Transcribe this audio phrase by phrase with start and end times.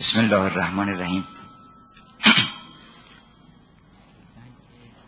[0.00, 1.24] بسم الله الرحمن الرحیم.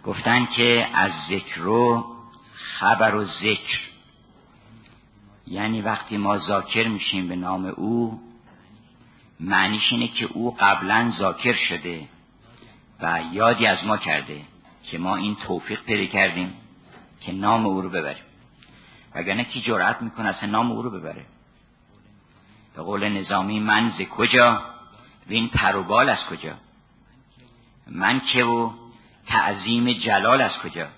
[0.04, 2.06] گفتن که از ذکر و
[2.78, 3.78] خبر و ذکر.
[5.46, 8.20] یعنی وقتی ما ذاکر میشیم به نام او
[9.40, 12.08] معنیش اینه که او قبلا ذاکر شده
[13.00, 14.40] و یادی از ما کرده
[14.82, 16.54] که ما این توفیق پیدا کردیم
[17.20, 18.24] که نام او رو ببریم.
[19.14, 21.24] وگرنه کی جرأت می‌کنه اصلا نام او رو ببره؟
[22.76, 24.71] به قول نظامی من ز کجا؟
[25.28, 26.54] و این پروبال از کجا؟
[27.86, 28.72] من که و
[29.26, 30.88] تعظیم جلال از کجا؟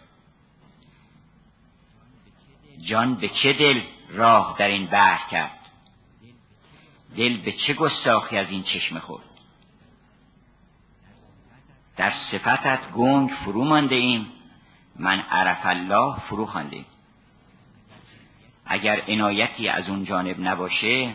[2.82, 5.58] جان به چه دل راه در این بحر کرد؟
[7.16, 9.24] دل به چه گستاخی از این چشم خورد؟
[11.96, 14.26] در صفتت گنگ فرو مانده ایم.
[14.96, 16.84] من عرف الله فرو خانده
[18.66, 21.14] اگر عنایتی از اون جانب نباشه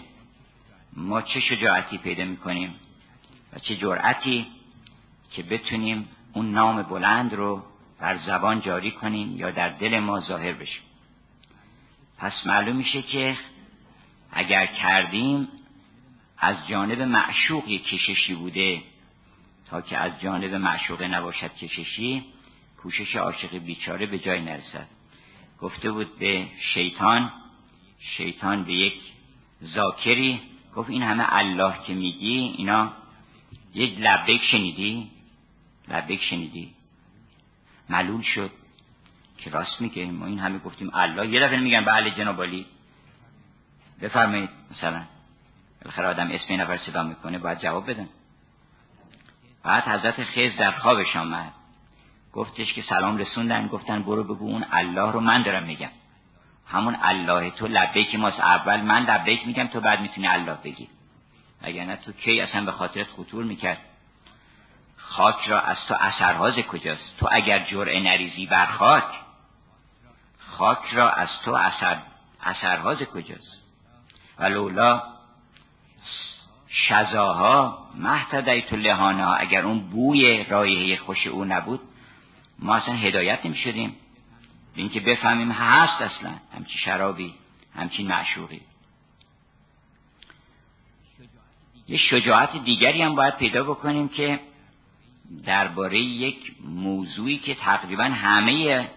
[0.93, 2.75] ما چه شجاعتی پیدا می‌کنیم؟
[3.53, 4.47] و چه جرأتی
[5.31, 7.63] که بتونیم اون نام بلند رو
[7.99, 10.79] بر زبان جاری کنیم یا در دل ما ظاهر بشه.
[12.17, 13.37] پس معلوم میشه که
[14.31, 15.47] اگر کردیم
[16.37, 18.81] از جانب معشوق یک کششی بوده
[19.69, 22.25] تا که از جانب معشوقه نباشد کششی
[22.83, 24.87] کوشش عاشق بیچاره به جای نرسد.
[25.61, 27.31] گفته بود به شیطان
[28.17, 28.93] شیطان به یک
[29.75, 30.41] ذاکری
[30.75, 32.91] گفت این همه الله که میگی اینا
[33.73, 35.11] یک لبک شنیدی؟
[35.87, 36.73] لبک شنیدی.
[37.89, 38.51] معلول شد.
[39.37, 40.05] که راست میگه.
[40.05, 41.27] ما این همه گفتیم الله.
[41.27, 42.65] یه دفعه میگن بله جناب علی
[44.01, 44.49] بفرمایید.
[44.71, 45.01] مثلا
[45.81, 48.09] بالاخره آدم اسم نفر صدا می‌کنه باید جواب بدن
[49.63, 51.51] بعد حضرت خیز در خوابش آمد.
[52.33, 53.67] گفتش که سلام رسوندن.
[53.67, 55.89] گفتن برو بگو اون الله رو من دارم میگم.
[56.67, 58.39] همون الله تو لبیک ماست.
[58.39, 60.87] اول من لبیک میگم تو بعد می‌تونی الله بگی.
[61.61, 63.77] اگر تو کی اصلا به خاطرت خطور می‌کرد؟
[64.97, 69.03] خاک را از تو اثرهاز کجاست؟ تو اگر جرعه نریزی بر خاک
[70.39, 71.97] خاک را از تو اثر
[72.43, 73.59] اثرهاز کجاست؟
[74.39, 75.03] ولولا
[76.69, 81.79] شزاها مهتدیت لهانا اگر اون بوی رایحه خوش او نبود
[82.59, 83.95] ما اصلا هدایت نمی شدیم
[84.75, 87.33] اینکه بفهمیم هست اصلا همچی شرابی
[87.75, 88.61] همچین معشوقی.
[91.89, 94.39] یه شجاعت دیگری هم باید پیدا بکنیم که
[95.45, 98.87] درباره یک موضوعی که تقریبا همه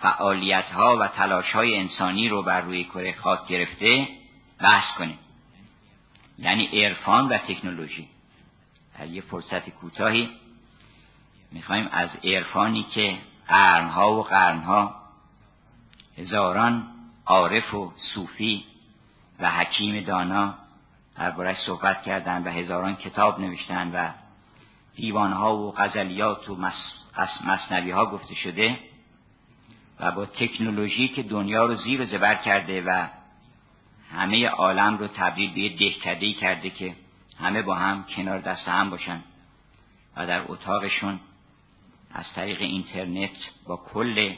[0.00, 4.08] فعالیت ها و تلاش های انسانی رو بر روی کره خاک گرفته
[4.60, 5.18] بحث کنیم.
[6.38, 8.08] یعنی عرفان و تکنولوژی.
[8.98, 10.30] در یه فرصت کوتاهی
[11.52, 14.94] می‌خوایم از عرفانی که قرنها و قرنها
[16.18, 16.86] هزاران
[17.26, 18.64] عارف و صوفی
[19.40, 20.54] و حکیم دانا
[21.18, 24.10] دربارش صحبت کردند و هزاران کتاب نوشتن و
[24.96, 26.56] دیوانها و غزلیات و
[27.44, 28.78] مصنوی ها گفته شده
[30.00, 33.06] و با تکنولوژی که دنیا رو زیر و زبر کرده و
[34.12, 36.94] همه عالم رو تبدیل به دهکدهی کرده که
[37.40, 39.22] همه با هم کنار دست هم باشن
[40.16, 41.20] و در اتاقشون
[42.14, 43.36] از طریق اینترنت
[43.66, 44.34] با کل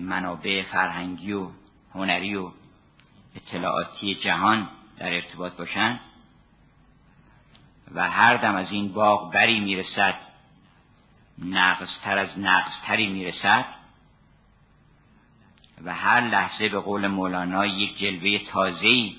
[0.00, 1.48] منابع فرهنگی و
[1.94, 2.50] هنری و
[3.36, 6.00] اطلاعاتی جهان در ارتباط باشن
[7.94, 10.14] و هر دم از این باغ بری می‌رسد
[11.38, 13.64] نقصتر از نقصتری می‌رسد
[15.84, 19.16] و هر لحظه به قول مولانا یک جلوه تازه‌ای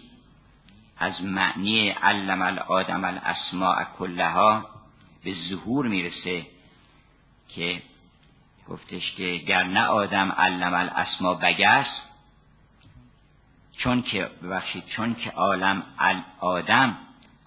[0.97, 4.65] از معنی علم الادم الاسماء کلها
[5.23, 6.45] به ظهور می‌رسه
[7.49, 7.81] که
[8.69, 12.08] گفتش که گر نه آدم علم الاسما بگست
[13.79, 15.83] چون که ببخشید چون که عالم
[16.39, 16.97] آدم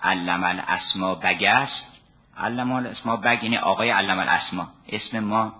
[0.02, 1.82] علم الاسما بگست
[2.36, 4.68] علم الاسما بگ یعنی آقای علم الاسما.
[4.88, 5.52] اسم ما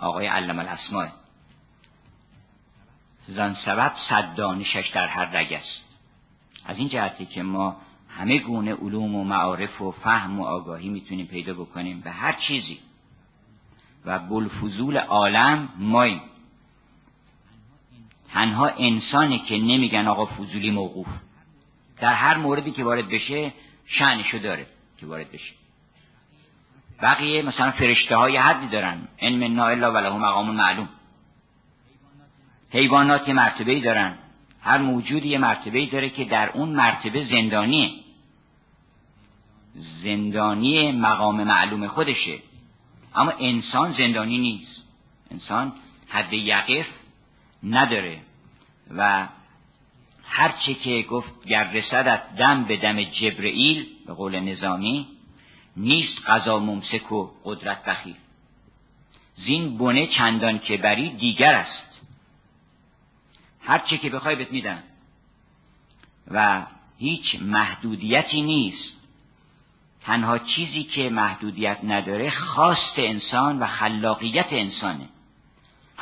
[0.00, 1.06] آقای علم الاسما.
[3.28, 5.84] زن سبب صد دانشش در هر رگ است.
[6.66, 7.76] از این جهتی که ما
[8.18, 12.78] همه گونه علوم و معارف و فهم و آگاهی می‌تونیم پیدا بکنیم به هر چیزی.
[14.04, 16.20] و بلفضول عالم ماییم.
[18.34, 21.06] تنها انسانی که نمیگن آقا فضولی موقوف.
[22.00, 23.52] در هر موردی که وارد بشه
[23.86, 24.66] شعنشو داره
[24.98, 25.52] که وارد بشه.
[27.02, 29.08] بقیه مثلا فرشته های حدی دارن.
[29.22, 30.88] علم نا الا وله مقام معلوم.
[32.70, 34.14] حیوانات یه مرتبه ای دارن.
[34.60, 37.90] هر موجودی یه مرتبه ای داره که در اون مرتبه زندانیه.
[40.02, 42.38] زندانی مقام معلوم خودشه.
[43.14, 44.82] اما انسان زندانی نیست.
[45.30, 45.72] انسان
[46.08, 46.86] حد یقف
[47.64, 48.20] نداره.
[48.96, 49.28] و
[50.24, 55.06] هرچه که گفت گر رسدت دم به دم جبرئیل به قول نظامی
[55.76, 58.16] نیست قضا ممسک و قدرت بخیر
[59.36, 61.84] زین بنه چندان که بری دیگر است.
[63.60, 64.82] هر چی که بخوای بهت میدن
[66.30, 66.62] و
[66.98, 68.94] هیچ محدودیتی نیست.
[70.02, 75.08] تنها چیزی که محدودیت نداره خواست انسان و خلاقیت انسانه.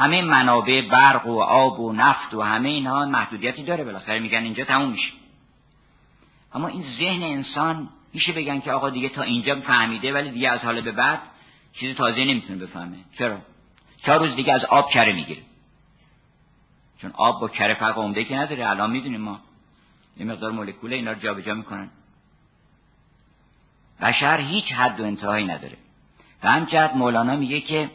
[0.03, 4.19] همه منابع برق و آب و نفت و همه اینها محدودیتی داره بالاخره.
[4.19, 5.13] میگن اینجا تموم میشه.
[6.55, 10.61] اما این ذهن انسان میشه بگن که آقا دیگه تا اینجا فهمیده ولی دیگه از
[10.61, 11.21] حال به بعد
[11.73, 12.97] چیز تازه نمی‌تونه بفهمه.
[13.19, 13.39] چرا؟
[14.05, 15.43] چهار روز دیگه از آب کره می‌گیره.
[16.99, 18.71] چون آب با کره فرق عمده که نداره.
[18.71, 19.41] الان می‌دونیم ما.
[20.17, 21.91] یه مقدار مولکول اینا رو جابجا می‌کنن.
[24.01, 25.77] بشر هیچ حد و انتهایی نداره.
[26.43, 27.91] و همجد مولانا میگه که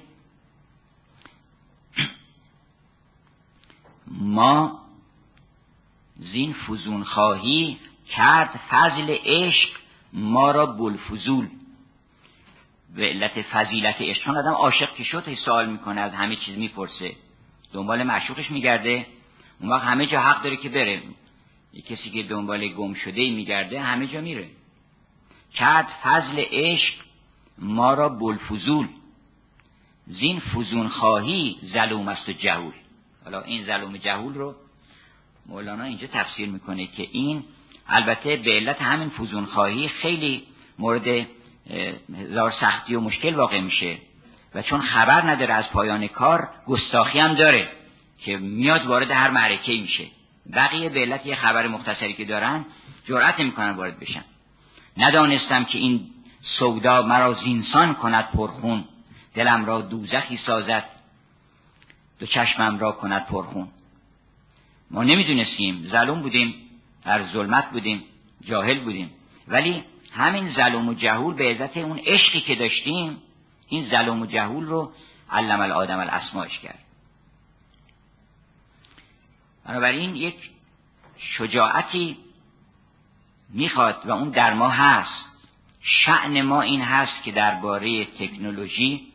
[4.12, 4.80] ما
[6.15, 7.77] زین فزون خواهی
[8.09, 9.69] کرد فضل عشق
[10.13, 11.48] ما را بلفزول
[12.95, 14.24] به علت فضیلت عشق.
[14.24, 17.15] چون آدم عاشق که شد سوال می‌کنه از همه چیز می‌پرسه.
[17.74, 19.06] دنبال معشوقش میگرده.
[19.59, 21.01] اون وقت همه جا حق داره که بره.
[21.89, 24.48] کسی که دنبال گم شده میگرده همه جا میره.
[25.54, 26.94] کرد فضل عشق
[27.57, 28.88] ما را بلفزول
[30.07, 32.74] زین فزون خواهی ظلوم است و جهول.
[33.27, 34.56] حالا این ظلوم جهول رو
[35.45, 37.44] مولانا اینجا تفسیر می‌کنه که این
[37.88, 40.44] البته به علت همین فزون خواهی خیلی
[40.79, 41.27] مورد
[42.18, 43.97] هزار سختی و مشکل واقع میشه
[44.56, 47.68] و چون خبر نداره از پایان کار گستاخی هم داره
[48.18, 50.06] که میاد وارد هر معرکه میشه.
[50.53, 52.65] بقیه به علت یه خبر مختصری که دارن
[53.07, 54.23] جرأت نمی‌کنن وارد بشن.
[54.97, 56.07] ندانستم که این
[56.59, 58.85] سودا مرا زینسان کند پرخون
[59.35, 60.96] دلم را دوزخی سازد.
[62.19, 63.67] دو چشمم را کند پرخون.
[64.91, 65.87] ما نمی‌دونستیم.
[65.91, 66.55] ظلم بودیم.
[67.05, 68.03] در ظلمت بودیم.
[68.45, 69.11] جاهل بودیم.
[69.47, 73.17] ولی همین ظلم و جهول به عزت اون عشقی که داشتیم
[73.67, 74.91] این ظلم و جهول رو
[75.31, 76.79] علم الادم الاسماش کرد.
[79.65, 80.35] بنابراین یک
[81.37, 82.17] شجاعتی
[83.49, 85.25] می‌خواد و اون در ما هست.
[85.81, 89.07] شعن ما این هست که درباره تکنولوژی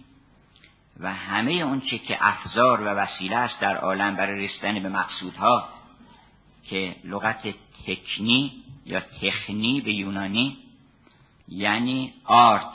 [1.00, 5.68] و همه اون چه که افزار و وسیله است در عالم برای رسیدن به مقصودها
[6.64, 7.54] که لغت
[7.86, 8.52] تکنی
[8.86, 10.56] یا تخنی به یونانی
[11.48, 12.74] یعنی آرت.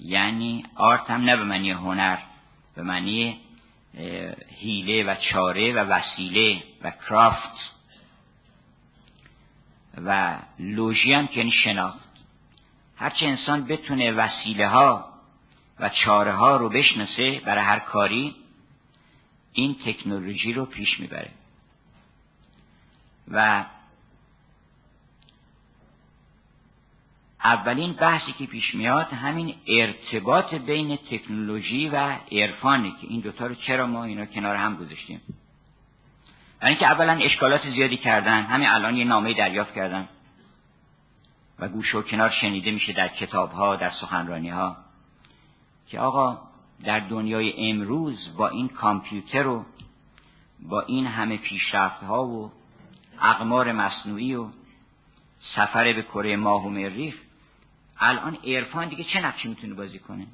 [0.00, 2.18] یعنی آرت هم نه به معنی هنر
[2.76, 3.38] به معنی
[4.58, 7.72] هیله و چاره و وسیله و کرافت.
[10.04, 11.98] و لوژی هم که یعنی شناخت.
[12.96, 15.11] هرچه انسان بتونه وسیله ها
[15.82, 18.34] و چاره ها رو بشناسه برای هر کاری
[19.52, 21.30] این تکنولوژی رو پیش می‌بره.
[23.28, 23.64] و
[27.44, 33.54] اولین بحثی که پیش میاد همین ارتباط بین تکنولوژی و عرفانه که این دوتا رو
[33.54, 35.20] چرا ما اینا کنار هم گذاشتیم.
[36.60, 40.08] برای اینکه اولا اشکالات زیادی کردن همین الان یه نامه دریافت کردن
[41.58, 44.76] و گوش و کنار شنیده میشه در کتاب ها در سخنرانی ها
[45.92, 46.38] که آقا
[46.84, 49.64] در دنیای امروز با این کامپیوتر و
[50.60, 52.52] با این همه پیشرفت ها و
[53.20, 54.46] اقمار مصنوعی و
[55.56, 57.14] سفر به کره ماه و مریخ
[57.98, 60.26] الان عرفان دیگه چه نقشی می‌تونه بازی کنه؟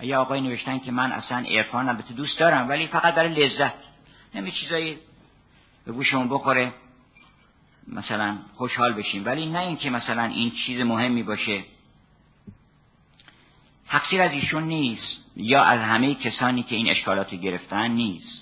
[0.00, 3.74] یه آقای نوشتن که من اصلا عرفان البته دوست دارم ولی فقط برای لذت.
[4.34, 4.98] نمی چیزایی
[5.86, 6.72] به گوشمون بخوره
[7.88, 9.24] مثلا خوشحال بشیم.
[9.24, 11.64] ولی نه اینکه مثلا این چیز مهمی باشه.
[13.88, 18.36] تقصیر از ایشون نیست یا از همه کسانی که این اشکالات گرفتن نیست.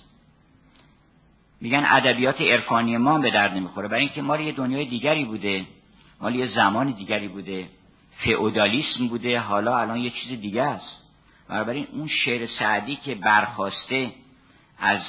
[1.60, 3.88] میگن ادبیات عرفانی ما به درد نمی‌خوره.
[3.88, 5.66] برای اینکه مال یه دنیای دیگری بوده
[6.20, 7.68] مال یه زمان دیگری بوده.
[8.18, 10.96] فئودالیسم بوده حالا الان یه چیز دیگه است.
[11.48, 14.10] بنابراین اون شعر سعدی که برخواسته
[14.78, 15.00] از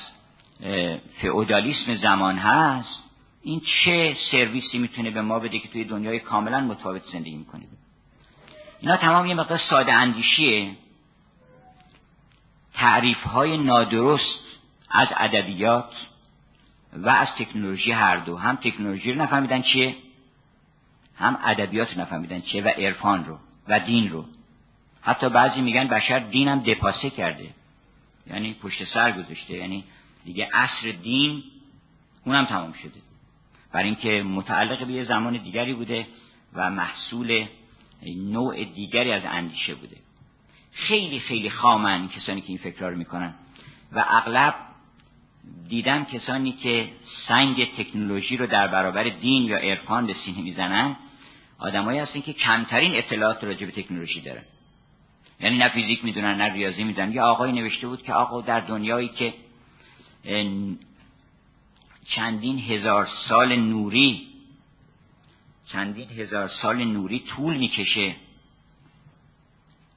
[1.22, 3.04] فئودالیسم زمان هست
[3.44, 7.68] این چه سرویسی می‌تونه به ما بده که توی دنیای کاملا متفاوت زندگی می‌کنیم
[8.86, 10.72] اینا تمام یه مقدار ساده اندیشیه.
[12.74, 14.39] تعریف های نادرست
[14.92, 15.89] از ادبیات
[16.94, 18.38] و از تکنولوژی هر دو.
[18.38, 19.96] هم تکنولوژی رو نفهمیدن چیه
[21.18, 23.38] هم ادبیات رو نفهمیدن چیه و عرفان رو
[23.68, 24.25] و دین رو.
[25.01, 27.50] حتی بعضی میگن بشر دینم دپاسه کرده.
[28.27, 29.54] یعنی پشت سر گذاشته.
[29.54, 29.84] یعنی
[30.25, 31.44] دیگه عصر دین
[32.25, 33.00] اونم تمام شده.
[33.72, 36.08] برای اینکه متعلق به یه زمان دیگری بوده
[36.54, 37.46] و محصول
[38.04, 39.98] نوع دیگری از اندیشه بوده.
[40.72, 43.34] خیلی خیلی خامن کسانی که این فکر رو می‌کنن.
[43.92, 44.56] و اغلب
[45.70, 46.90] دیدم کسانی که
[47.28, 50.96] سنگ تکنولوژی رو در برابر دین یا عرفان به سینه می‌زنن
[51.60, 54.44] آدمایی هستن که کمترین اطلاعات راجع به تکنولوژی دارن.
[55.40, 57.14] یعنی نه فیزیک می‌دونن نه ریاضی می‌دونن.
[57.14, 59.34] یه آقای نوشته بود که آقا در دنیایی که
[62.06, 64.28] چندین هزار سال نوری
[65.75, 68.15] چندین هزار سال نوری طول می‌کشه.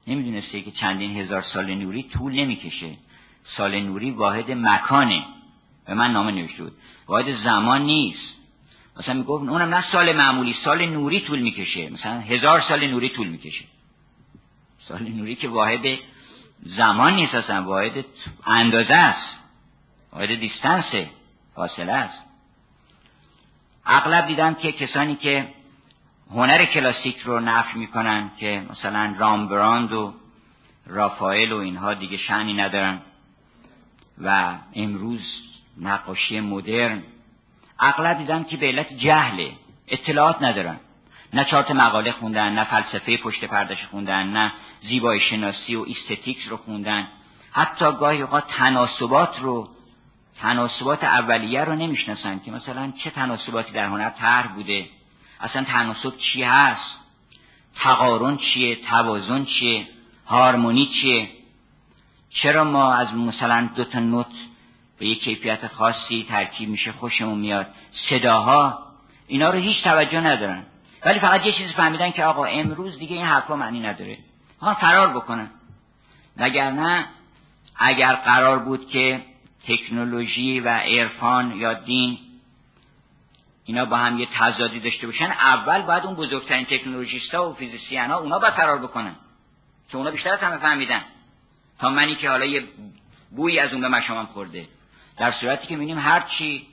[0.07, 2.91] نمی‌دونسته که چندین هزار سال نوری طول نمی‌کشه.
[3.57, 5.23] سال نوری واحد مکانه.
[5.87, 6.73] به من نامه نوشته بود.
[7.07, 8.29] واحد زمان نیست.
[8.99, 11.89] مثلا می‌گفت اونم نه سال معمولی سال نوری طول می‌کشه.
[11.89, 13.65] مثلا هزار سال نوری طول می‌کشه.
[14.79, 15.97] سال نوری که واحد
[16.61, 18.05] زمان نیست اصلا واحد
[18.45, 19.37] اندازه است.
[20.13, 21.09] واحد دیستنسه
[21.55, 22.23] فاصله است.
[23.85, 25.47] اغلب دیدم که کسانی که
[26.31, 30.13] هنر کلاسیک رو نفی می‌کنن که مثلا رامبراند و
[30.87, 33.01] رافائل و اینها دیگه شعنی ندارن.
[34.23, 35.21] و امروز
[35.81, 37.03] نقاشی مدرن.
[37.79, 39.51] اغلب دیدم که به علت جهله.
[39.87, 40.79] اطلاعات ندارن.
[41.33, 46.47] نه چار تا مقاله خوندن نه فلسفه پشت پردش خوندن نه زیبایی شناسی و aesthetics
[46.49, 47.07] رو خوندن.
[47.51, 49.69] حتی گاهی اوقات تناسبات رو
[50.41, 54.85] تناسبات اولیه رو نمی‌شناسن که مثلا چه تناسباتی در هنر طرح بوده.
[55.39, 56.81] اصلا تناسب چی هست؟
[57.75, 59.87] تقارن چیه؟ توازن چیه؟
[60.27, 61.29] هارمونی چیه؟
[62.29, 64.25] چرا ما از مثلا دو تا نوت
[64.99, 67.67] به یک کیفیت خاصی ترکیب میشه خوشمون میاد؟
[68.09, 68.79] صداها؟
[69.27, 70.63] اینا رو هیچ توجه ندارن.
[71.05, 74.17] ولی فقط یه چیزی فهمیدن که آقا امروز دیگه این حرفا معنی نداره.
[74.61, 75.49] ها فرار بکنن.
[76.37, 77.05] وگرنه
[77.75, 79.21] اگر قرار بود که
[79.67, 82.17] تکنولوژی و عرفان یا دین
[83.69, 88.19] اینا با هم یه تضادی داشته باشن اول باید اون بزرگترین تکنولوژیستا و فیزیسیان ها
[88.19, 89.15] اونا باید فرار بکنن
[89.89, 91.01] که اونا بیشتر از همه فهمیدن.
[91.79, 92.63] تا منی که حالا یه
[93.35, 94.67] بویی از اون به مشامم خورده.
[95.17, 96.67] در صورتی که می‌بینیم هر چی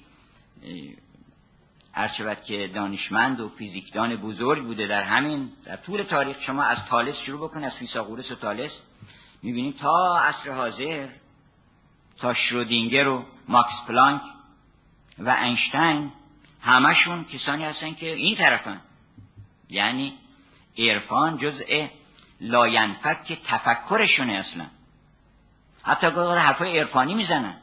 [2.19, 7.17] شود که دانشمند و فیزیکدان بزرگ بوده در همین در طول تاریخ شما از تالس
[7.27, 8.73] شروع بکن از فیساغورس و تالس.
[9.43, 11.09] می‌بینیم تا عصر حاضر
[12.19, 14.23] تا شرودینگر و ماکس پلانک
[15.19, 16.13] و اینشتین
[16.67, 18.81] همشون کسانی هستن که این طرفن.
[19.69, 20.19] یعنی
[20.79, 21.87] عرفان جزء
[22.41, 24.67] لاینفک تفکرشونه اصلا.
[25.83, 27.57] حتی گاهی حرفای عرفانی می‌زنن.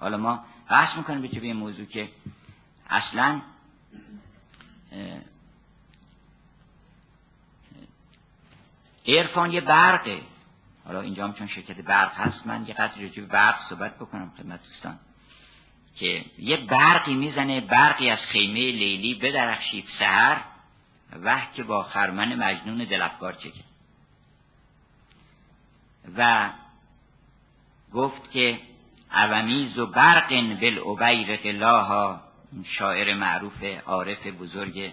[0.00, 2.08] حالا ما بحث می‌کنیم به این موضوع که
[2.90, 3.40] اصلا
[9.08, 10.20] عرفان یه برقه.
[10.84, 14.60] حالا اینجا هم چون شرکت برق هست من یه قدر به برق صحبت بکنم خدمت
[14.62, 14.98] دوستان.
[15.98, 20.40] که یه برقی می‌زنه برقی از خیمه لیلی بدرخشید سهر
[21.22, 23.64] وح که با خرمن مجنون دلفگار چکه.
[26.16, 26.50] و
[27.92, 28.58] گفت که
[29.12, 30.28] اومیز و برق
[30.60, 32.20] بل عبیر لاها
[32.78, 34.92] شاعر معروف عارف بزرگ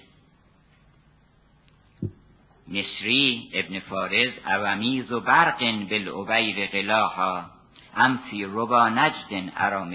[2.68, 7.53] مصری ابن فارز اومیز و برق بل عبیر قلاها
[7.96, 9.88] هم فی ربا نجد ارا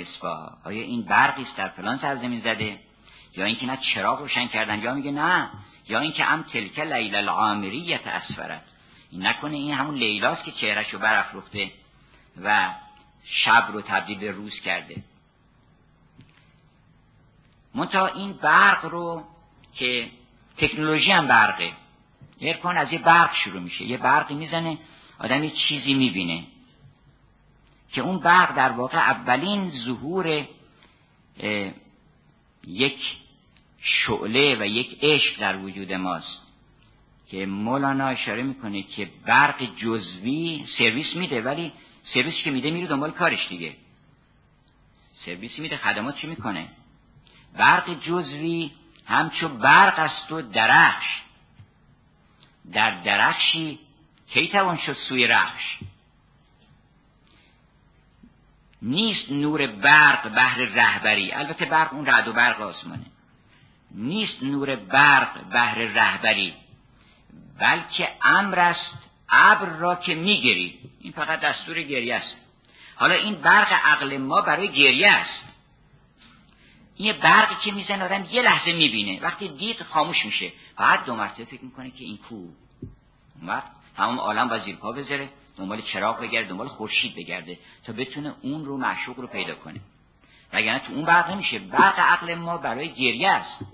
[0.64, 2.78] آیا این برقی است در فلان سرزمین زده؟
[3.36, 5.50] یا اینکه نه چراغ روشن کردن؟ یا میگه نه.
[5.88, 8.62] یا اینکه هم تلک لیل العامریت اسفرت.
[9.10, 11.70] این نکنه این همون لیلاست که چهرش رو برافروخته
[12.42, 12.70] و
[13.24, 15.02] شب رو تبدیل به روز کرده.
[17.74, 19.24] منتها این برق رو
[19.74, 20.08] که
[20.56, 21.72] تکنولوژی هم برقه.
[22.40, 23.84] ارکان از یه برق شروع میشه.
[23.84, 24.78] یه برقی می‌زنه
[25.18, 26.44] آدم یه چیزی می‌بینه.
[27.92, 30.46] که اون برق در واقع اولین ظهور
[32.66, 32.98] یک
[33.80, 36.38] شعله و یک عشق در وجود ماست.
[37.30, 41.72] که مولانا اشاره می‌کنه که برق جزوی سرویس میده ولی
[42.14, 43.72] سرویسی که میده میره دنبال کارش دیگه.
[45.24, 46.68] سرویسی میده خدمات چی می‌کنه؟
[47.56, 48.70] برق جزوی
[49.06, 51.06] همچو برق است و درخش.
[52.72, 53.78] در درخشی
[54.30, 55.78] کی توان شد سوی رخش؟
[58.82, 61.32] نیست نور برق بهر رهبری.
[61.32, 63.06] البته برق اون رعد و برق آسمانه.
[63.90, 66.54] نیست نور برق بهر رهبری.
[67.60, 68.90] بلکه امر است
[69.28, 72.36] ابر را که میگری این فقط دستور گریه است.
[72.96, 75.44] حالا این برق عقل ما برای گریه است.
[76.96, 79.20] این برقی که می‌زنه آدم یه لحظه می‌بینه.
[79.22, 80.52] وقتی دید خاموش میشه.
[80.76, 82.48] بعد دو مرتبه فکر می‌کنه که این کو.
[83.42, 85.28] وقت تمام عالم با زیر پا بذاره.
[85.58, 89.80] دنبال چراغ بگرده دنبال خورشید بگرده تا بتونه اون رو معشوق رو پیدا کنه.
[90.52, 91.58] وگرنه تو اون برق نمیشه.
[91.58, 93.64] برق عقل ما برای گریه است.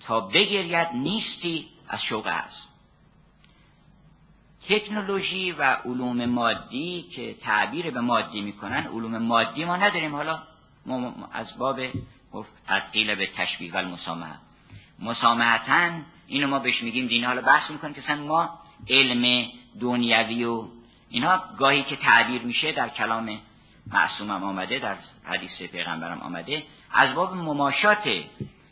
[0.00, 2.68] تا بگرید نیستی از شوق است.
[4.68, 10.14] تکنولوژی و علوم مادی که تعبیر به مادی می‌کنن علوم مادی ما نداریم.
[10.14, 10.42] حالا
[10.86, 11.80] ما از باب
[12.68, 14.34] تدقیل به تشبیه و المسامحه.
[14.98, 15.90] مسامحتا
[16.26, 19.48] اینو ما بهش میگیم دین حالا بحث می‌کنیم که ما علم
[19.80, 20.64] دنیوی و
[21.10, 23.38] اینها گاهی که تعبیر میشه در کلام
[23.92, 26.62] معصومم آمده در حدیث پیغمبرم آمده
[26.92, 28.24] از باب مماشاته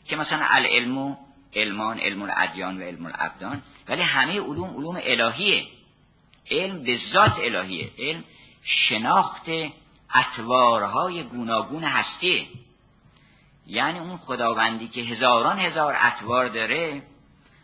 [0.04, 1.16] که مثلا العلم
[1.54, 5.66] علمان علم الادیان و علم الابدان ولی همه علوم علوم الهیه.
[6.50, 7.90] علم به ذات الهیه.
[7.99, 8.25] علم
[8.64, 9.47] شناخت
[10.14, 12.47] اطوارهای گوناگون هستیه
[13.66, 17.02] یعنی اون خداوندی که هزاران هزار اطوار داره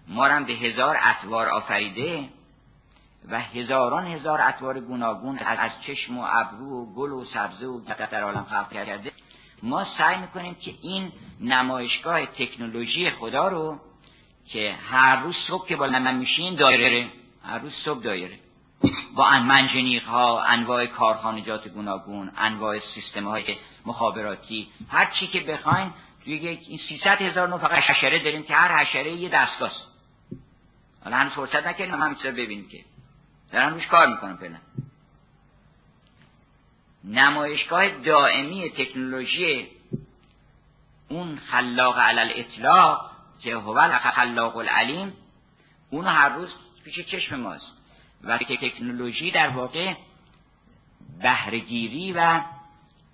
[0.09, 2.29] ما هم به هزار اطوار آفریده
[3.31, 8.23] و هزاران هزار اطوار گوناگون از چشم و ابرو و گل و سبزه و در
[8.23, 9.13] عالم خلق کرده.
[9.63, 13.81] ما سعی می‌کنیم که این نمایشگاه تکنولوژی خدا رو
[14.47, 17.07] که هر روز صبح که بالا من میشین دایره
[17.45, 18.39] هر روز صبح دایره.
[19.15, 23.57] با منجنیق ها انواع کارخانجات گوناگون انواع سیستم های
[23.87, 25.91] مخابراتی هر چی که بخواین
[26.25, 29.73] توی این 300 هزار نوع فقط حشره داریم که هر حشره یه دستگاه
[31.05, 32.85] حالا هنوز فرصت نکردیم هم ببینیم که
[33.53, 34.57] دارن روش کار می‌کنم فعلا.
[37.05, 39.69] نمایشگاه دائمی تکنولوژی
[41.09, 43.11] اون خلاق علل اطلاق
[43.43, 45.13] که هو خلاق العلیم
[45.91, 46.49] اون هر روز
[46.85, 47.79] پیش چشم ماست.
[48.25, 49.95] و تکنولوژی در واقع
[51.23, 52.41] بهرهگیری و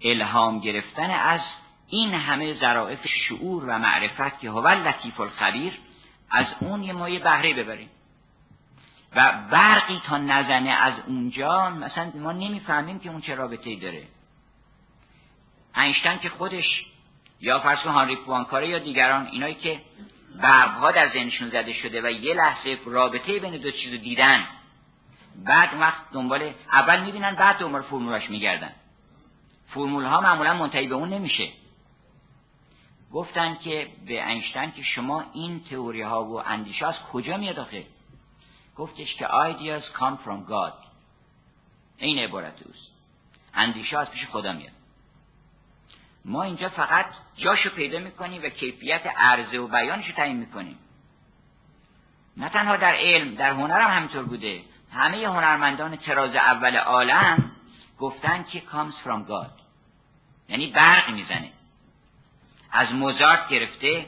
[0.02, 1.40] الهام گرفتن از
[1.88, 5.72] این همه ظرافت شعور و معرفت که هو لطیف الخبیر
[6.30, 7.88] از اون یه مایه بهره ببریم.
[9.16, 14.02] و برقی تا نزنه از اونجا مثلا ما نمی‌فهمیم که اون چه رابطه ای داره.
[15.76, 16.84] اینشتن که خودش
[17.40, 19.80] یا فرض هانری پوانکاره یا دیگران اینایی که
[20.42, 24.44] برقها در ذهنشون زده شده و یه لحظه رابطه بین دو چیز دیدن
[25.44, 28.70] بعد وقت دنبال اول می‌بینن بعد دنبال فرمولاش میگردن.
[29.74, 31.48] فرمول ها معمولا منتهی به اون نمیشه.
[33.12, 37.84] گفتن که به اینشتین که شما این تئوری ها و اندیشه از کجا میاد آخه؟
[38.76, 40.72] گفتش که ideas come from God.
[41.96, 42.90] این عبارت اوست.
[43.54, 44.72] اندیشه از پیش خدا میاد.
[46.24, 47.06] ما اینجا فقط
[47.36, 50.78] جاشو پیدا می‌کنیم و کیفیت عرضه و بیانشو تعیین می‌کنیم.
[52.36, 54.62] نه تنها در علم در هنر هم همینطور بوده.
[54.92, 57.50] همه هنرمندان تراز اول عالم
[57.98, 59.60] گفتن که comes from God.
[60.48, 61.52] یعنی برق می‌زنه.
[62.72, 64.06] از موزارت گرفته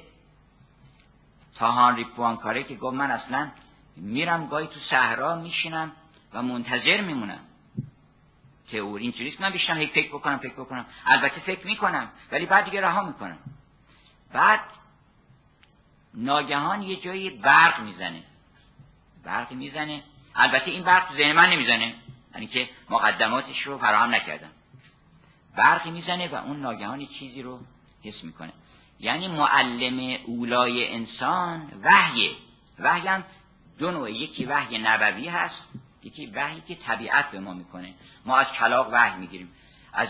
[1.55, 3.51] تا هانری پوانکاره که گفت من اصلا
[3.97, 5.93] میرم گاهی تو صحرا میشینم
[6.33, 7.41] و منتظر میمونم.
[8.73, 10.87] تئوری اینجوریست من بیشتر هی فکر بکنم فکر بکنم.
[11.07, 13.39] البته فکر می‌کنم ولی بعد دیگه رها می‌کنم.
[14.33, 14.61] بعد
[16.15, 18.23] ناگهان یه جایی برق می‌زنه.
[19.25, 20.03] برق می‌زنه.
[20.35, 21.95] البته این برق ذهن من نمی‌زنه.
[22.35, 24.51] یعنی که مقدماتش رو فراهم نکردم.
[25.57, 27.61] برقی می‌زنه و اون ناگهان چیزی رو
[28.05, 28.53] حس می‌کنه.
[29.01, 32.31] یعنی معلم اولای انسان وحیه.
[32.79, 33.25] وحی هم
[33.79, 35.63] دو نوع یکی وحی نبوی هست
[36.03, 37.95] یکی وحی که طبیعت به ما می‌کنه.
[38.25, 39.53] ما از کلاق وحی می‌گیریم.
[39.93, 40.09] از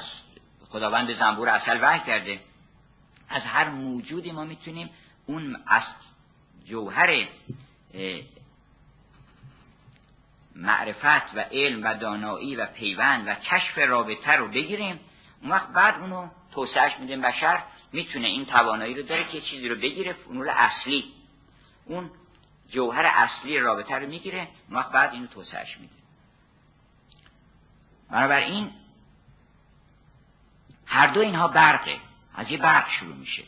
[0.69, 2.41] خداوند زنبور اصل وحی کرده.
[3.29, 4.91] از هر موجودی ما می‌تونیم
[5.27, 5.83] اون از
[6.65, 7.27] جوهر
[10.55, 15.01] معرفت و علم و دانایی و پیوند و کشف رابطه رو بگیریم.
[15.43, 19.77] اون وقت بعد اونو توسعهش میدیم بشر می‌تونه این توانایی رو داره که چیزی رو
[19.77, 21.05] بگیره فنول اصلی.
[21.85, 22.11] اون
[22.71, 24.49] جوهر اصلی رابطه رو می‌گیره.
[24.69, 25.95] اون وقت بعد اینو توسعهش میده
[28.11, 28.71] بنابراین
[30.87, 31.97] هر دو اینها برقه.
[32.35, 33.43] از یه برق شروع میشه.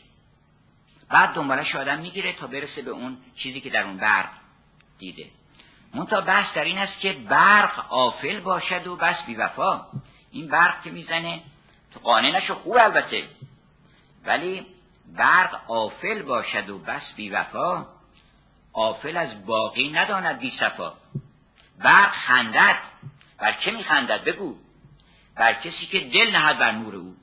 [1.09, 4.29] بعد دنبالش آدم می‌گیره تا برسه به اون چیزی که در اون برق
[4.99, 5.25] دیده.
[5.93, 9.85] منتها بحث در این است که برق آفل باشد و بس بیوفا.
[10.31, 11.41] این برق که می‌زنه
[11.93, 12.55] تو قانه نشو.
[12.55, 13.27] خوب البته.
[14.25, 14.65] ولی
[15.17, 17.85] برق آفل باشد و بس بیوفا.
[18.79, 20.93] آفل از باقی نداند بی صفا.
[21.83, 22.79] برق خندد.
[23.39, 24.55] بر چه میخندد بگو.
[25.35, 27.15] بر کسی که دل نهد بر نور او.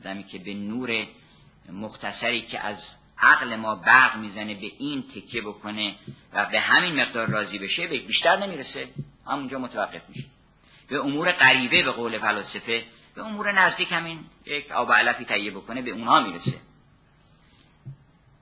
[0.00, 1.06] آدمی که به نور
[1.72, 2.76] مختصری که از
[3.18, 5.94] عقل ما برق می‌زنه به این تکیه بکنه
[6.32, 8.88] و به همین مقدار راضی بشه به بیشتر نمی‌رسه.
[9.26, 10.24] همونجا متوقف میشه.
[10.88, 12.84] به امور غریبه به قول فلاسفه
[13.14, 16.54] به امور نزدیک همین یک آب علفی تهیه بکنه به اونها می‌رسه.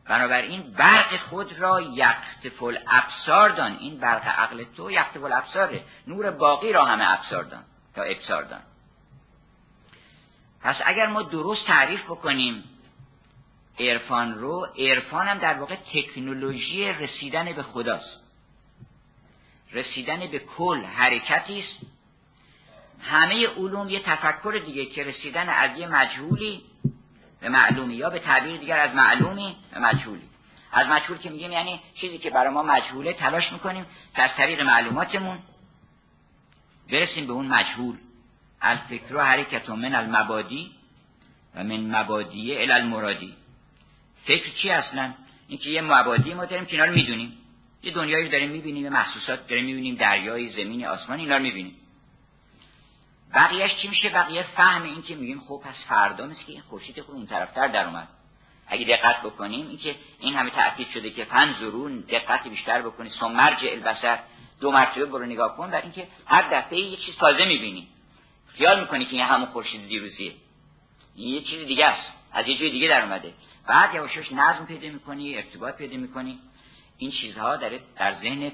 [0.08, 3.76] بنابراین برق خود را یقتفل ابسار دان.
[3.80, 5.84] این برق عقل تو یقتفل ابساره.
[6.06, 7.64] نور باقی را همه ابسار دان
[7.94, 8.60] تا ابسار دان.
[10.62, 12.64] پس اگر ما درست تعریف بکنیم
[13.80, 18.20] عرفان رو عرفان هم در واقع تکنولوژی رسیدن به خداست.
[19.72, 21.86] رسیدن به کل حرکتی است.
[23.02, 26.62] همه علوم یه تفکر دیگه که رسیدن از یه مجهولی
[27.40, 27.94] به معلومی.
[27.94, 30.22] یا به تعبیر دیگر از معلومی به مجهولی.
[30.72, 35.38] از مجهول که میگیم یعنی چیزی که برای ما مجهوله تلاش می‌کنیم که طریق معلوماتمون
[36.90, 37.96] برسیم به اون مجهول.
[38.62, 40.70] الفکر و حرکت من المبادی
[41.54, 43.34] و من مبادیه ال المرادی.
[44.24, 45.12] فکر چی اصلا؟
[45.48, 47.32] اینکه یه مبادی ما داریم که اینا رو می‌دونیم.
[47.82, 51.76] یه دنیایی داریم می‌بینیم محسوسات داریم می‌بینیم دریای زمین آسمان اینا رو می‌بینیم.
[53.34, 57.00] بقیهش چی میشه؟ بقیه فهم این که میگیم خب پس فردا مثل که این خورشید
[57.00, 58.08] خود اون طرفتر در اومد.
[58.68, 63.64] اگه دقت بکنیم اینکه این همه تاکید شده که فن زرون دقت بیشتر بکنی سمرج
[63.64, 64.18] البصر
[64.60, 67.88] دو مرتبه برو نگاه کن بر اینکه هر دفعه یه چیز تازه می‌بینی.
[68.48, 70.32] خیال می‌کنی که این همون خورشید دیروزیه.
[71.16, 72.12] این یه چیز دیگه است.
[72.32, 73.32] از یه جای دیگه در اومده.
[73.68, 76.38] بعد یواشاش نظم پیدا می‌کنی ارتباط پیدا می‌کنی.
[76.98, 78.52] این چیزها در در ذهن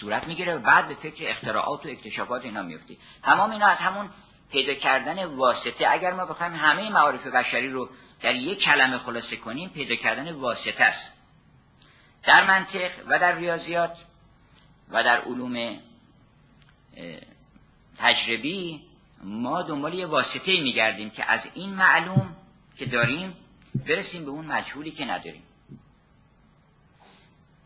[0.00, 4.10] صورت می‌گیره و بعد به فکر اختراعات و اکتشافات اینا میفتی تمام اینا از همون
[4.52, 7.88] پیدا کردن واسطه اگر ما بخوایم همه معارف بشری رو
[8.22, 11.12] در یک کلمه خلاصه کنیم پیدا کردن واسطه است.
[12.22, 13.96] در منطق و در ریاضیات
[14.90, 15.78] و در علوم
[17.98, 18.80] تجربی
[19.24, 22.36] ما دنبال یه واسطه میگردیم که از این معلوم
[22.76, 23.36] که داریم
[23.88, 25.42] برسیم به اون مجهولی که نداریم.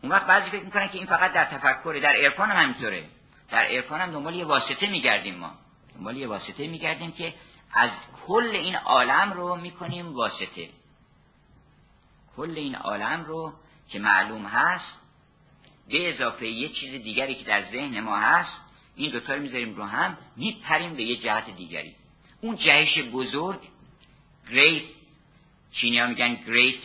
[0.01, 3.03] اون وقت بعضی فکر می‌کنن که این فقط در تفکره در عرفان هم همینطوره.
[3.49, 5.51] در عرفان هم دنبال یه واسطه میگردیم ما.
[5.95, 7.33] دنبال یه واسطه میگردیم که
[7.73, 7.89] از
[8.27, 10.69] کل این عالم رو می‌کنیم واسطه.
[12.37, 13.53] کل این عالم رو
[13.89, 14.85] که معلوم هست
[15.87, 18.51] به اضافه یه چیز دیگری که در ذهن ما هست
[18.95, 21.95] این دوتا رو می‌ذاریم رو هم میپریم به یه جهت دیگری.
[22.41, 23.59] اون جهش بزرگ
[24.47, 24.83] great
[25.71, 26.83] چینی ها میگن great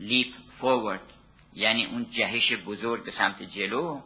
[0.00, 1.09] leap forward.
[1.54, 4.00] یعنی اون جهش بزرگ به سمت جلو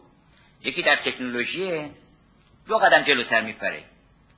[0.63, 1.91] یکی در تکنولوژی
[2.67, 3.85] دو قدم جلوتر میپره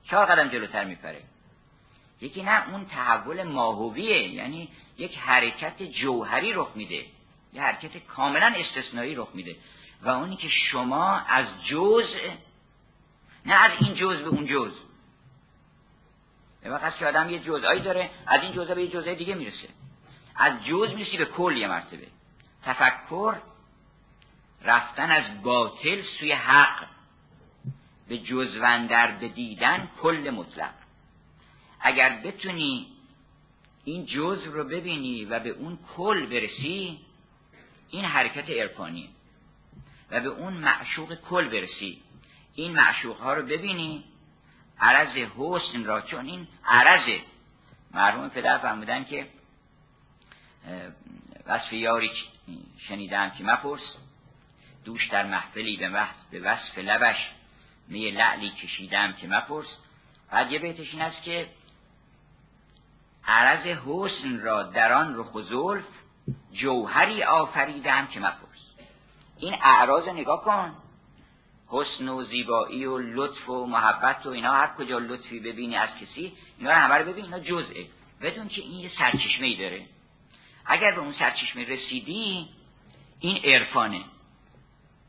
[0.09, 1.21] چهار قدم جلوتر میپره.
[2.21, 7.05] یکی نه اون تحول ماهویه یعنی یک حرکت جوهری رخ میده
[7.53, 9.55] یه حرکت کاملا استثنایی رخ میده.
[10.01, 12.29] و اونی که شما از جزء
[13.45, 14.79] نه از این جزء به اون جزء.
[16.63, 19.67] به وقت که آدم یه جزئی داره از این جزء به یه جزء دیگه می‌رسه.
[20.35, 22.07] از جزء می‌رسی به کل یه مرتبه.
[22.63, 23.35] تفکر
[24.63, 26.85] رفتن از باطل سوی حق
[28.07, 30.73] به جزوندر به دیدن کل مطلق.
[31.79, 32.87] اگر بتونی
[33.85, 36.99] این جزء رو ببینی و به اون کل برسی
[37.89, 39.07] این حرکت ارفانیه
[40.11, 42.01] و به اون معشوق کل برسی.
[42.55, 44.03] این معشوق ها رو ببینی
[44.79, 47.21] عرض حسن را چون این عرضه.
[47.91, 49.27] مرحوم پدر فرمودن که
[51.47, 52.11] وصف یاری
[52.87, 53.81] شنیدم که مپرس.
[54.85, 57.17] دوش در محفلی به وصف, به وصف لبش
[57.87, 59.67] می لعلی کشیدم که مپرس.
[60.31, 61.49] بعد یه بیتش این است که
[63.27, 65.85] عرض حسن را در آن رخ و زلف
[66.53, 68.87] جوهری آفریدم که مپرس.
[69.37, 70.75] این اعراض نگاه کن.
[71.67, 76.33] حسن و زیبایی و لطف و محبت و اینا هر کجا لطفی ببینی از کسی
[76.57, 77.85] اینا رو همه رو ببین اینا جزئه.
[78.21, 79.85] بدون که این یه سرچشمه ای داره.
[80.67, 82.47] اگر به اون سرچشمه رسیدی
[83.19, 84.01] این عرفانه.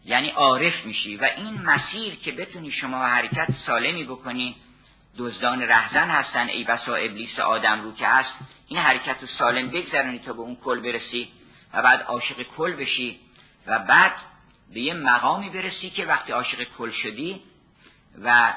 [0.05, 4.57] یعنی عارف میشی و این مسیر که بتونی شما حرکت سالمی بکنی
[5.19, 8.31] دزدان رهزن هستن ای بسا ابلیس آدم رو که هست
[8.69, 11.29] این حرکت رو سالم بگذرونی تا به اون کل برسی
[11.73, 13.21] و بعد عاشق کل بشی
[13.67, 14.13] و بعد
[14.75, 17.41] به یه مقامی برسی که وقتی عاشق کل شدی
[18.25, 18.55] و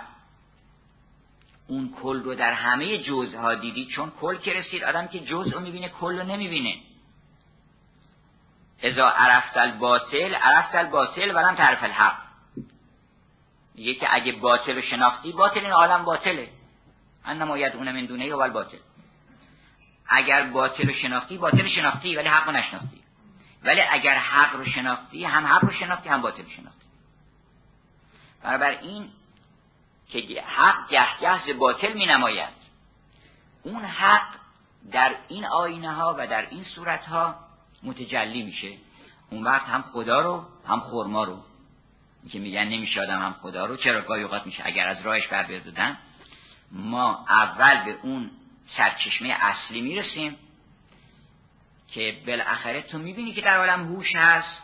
[1.68, 5.60] اون کل رو در همه جزها دیدی چون کل که رسید آدم که جزء رو
[5.60, 6.76] می‌بینه کل رو نمی‌بینه.
[8.84, 12.18] ازا عرفت الباطل عرفت الباطل ولم تعرف الحق.
[13.76, 16.50] میگه که اگه باطل رو شناختی باطل این عالم باطله.
[17.26, 18.78] انما یدعون من دونه و باطل.
[20.10, 23.02] اگر باطل رو شناختی باطل شناختی ولی حق رو نشناختی.
[23.64, 26.86] ولی اگر حق رو شناختی هم حق رو شناختی هم باطل شناختی.
[28.44, 29.10] برابر این
[30.10, 32.62] که حق گهگه باطل می نماید.
[33.64, 34.28] اون حق
[34.92, 37.36] در این آینه ها و در این صورت ها
[37.84, 38.74] متجلی میشه.
[39.30, 41.40] اون وقت هم خدا رو هم خورما رو.
[42.32, 43.78] که میگن نمیشه آدم هم خدا رو.
[43.78, 45.98] چرا گاهی اوقات میشه؟ اگر از راهش بر دادن
[46.72, 48.32] ما اول به اون
[48.78, 50.38] سرچشمه اصلی می‌رسیم
[51.88, 54.62] که بالاخره تو می‌بینی که در عالم هوش هست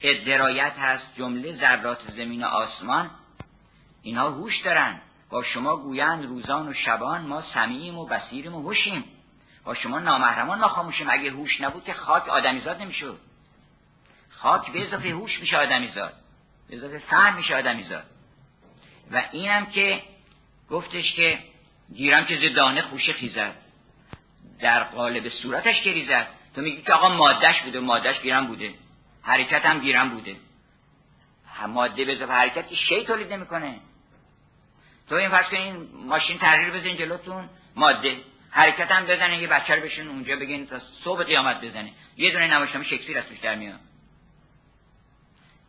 [0.00, 3.10] ادرایت هست جمله ذرات زمین و آسمان.
[4.02, 5.00] اینها هوش دارن.
[5.30, 7.22] با شما گویند روزان و شبان.
[7.22, 9.04] ما سمیعیم و بسیریم و هوشیم.
[9.64, 13.18] با شما نامحرمان ناخاموشیم اگه هوش نبود که خاک آدمیزاد نمی‌شد.
[14.30, 16.12] خاک به اضافه هوش میشه آدمیزاد.
[16.68, 18.04] به اضافه فهم میشه آدمیزاد.
[19.10, 20.02] و اینم که
[20.70, 21.38] گفتش که
[21.94, 23.54] گیرم که زدانه خوش خیزد.
[24.60, 26.26] در قالب صورتش که ریزد.
[26.54, 27.80] تو میگی که آقا مادهش بوده.
[27.80, 28.74] مادهش گیرم بوده.
[29.22, 30.36] حرکت هم گیرم بوده.
[31.68, 33.74] ماده به حرکت که شی تولید نمی‌کنه.
[35.08, 38.16] تو این فرض این ماشین تحریر بزنین جلوتون ماده.
[38.50, 41.92] حرکت هم بزنه یه بچه رو بشین اونجا بگین تا صبح قیامت بزنه.
[42.16, 43.80] یه دونه نمایشنامه شکسپیر از توش در میاد.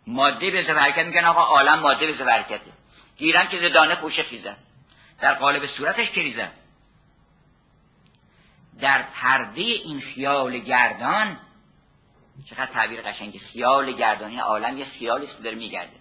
[0.08, 2.72] ماده به حرکت میگن آقا عالم ماده به حرکته.
[3.18, 4.56] گیرم که دانه خوشه خیزن.
[5.20, 6.52] در قالب صورتش کریزن
[8.80, 11.38] در پرده این خیال گردان
[12.50, 15.96] چقدر تعبیر قشنگی خیال گردان این عالم یه خیالی است داره میگرده.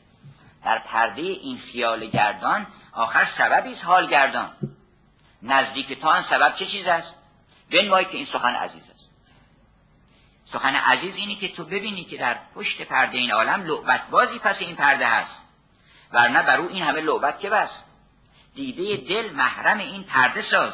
[0.65, 4.51] در پرده این خیال گردان آخر سببی است حال گردان.
[5.43, 7.15] نزدیک تا سبب چه چیز است؟
[7.71, 9.11] بنمایی که این سخن عزیز است.
[10.53, 14.57] سخن عزیز اینی که تو ببینی که در پشت پرده این عالم لعبت بازی پس
[14.59, 15.41] این پرده هست.
[16.13, 17.71] ورنه بر او این همه لعبت که بس.
[18.55, 20.73] دیده دل محرم این پرده ساز.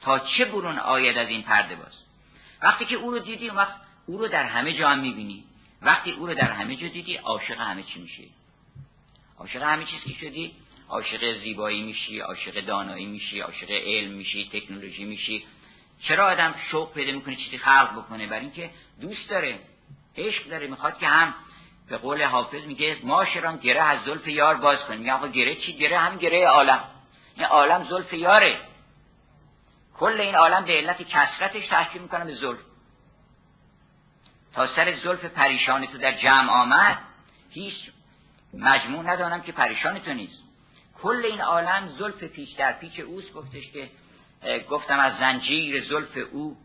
[0.00, 1.92] تا چه برون آید از این پرده باز؟
[2.62, 3.74] وقتی که او رو دیدی وقت
[4.06, 5.44] او رو در همه جا هم می‌بینی.
[5.82, 8.30] وقتی او رو در همه جا دیدی عاشق همه چی میشی.
[9.38, 10.54] عاشق همه چیز که شدی
[10.88, 15.44] عاشق زیبایی میشی عاشق دانایی میشی عاشق علم میشی تکنولوژی میشی.
[16.00, 18.70] چرا آدم شوق پیدا می‌کنه چیزی خلق بکنه؟ برای اینکه
[19.00, 19.58] دوست داره
[20.16, 21.34] عشق داره می‌خواد که هم
[21.88, 24.98] به قول حافظ میگه ما شران گره از زلف یار باز کنیم.
[24.98, 26.84] میگه آقا گره چی؟ گره هم گره عالم.
[27.36, 28.60] این عالم زلف یاره.
[29.98, 32.58] کل این عالم به علت کسرتش تحکیم می‌کنه به زلف.
[34.54, 36.98] تا سر زلف پریشان تو در جمع آمد
[37.50, 37.74] هیچ
[38.54, 40.45] مجموع ندانم که پریشان تو نیست.
[41.02, 43.90] کل این عالم زلف پیچ در پیچ اوست گفتش که
[44.70, 46.56] گفتم از زنجیر زلف او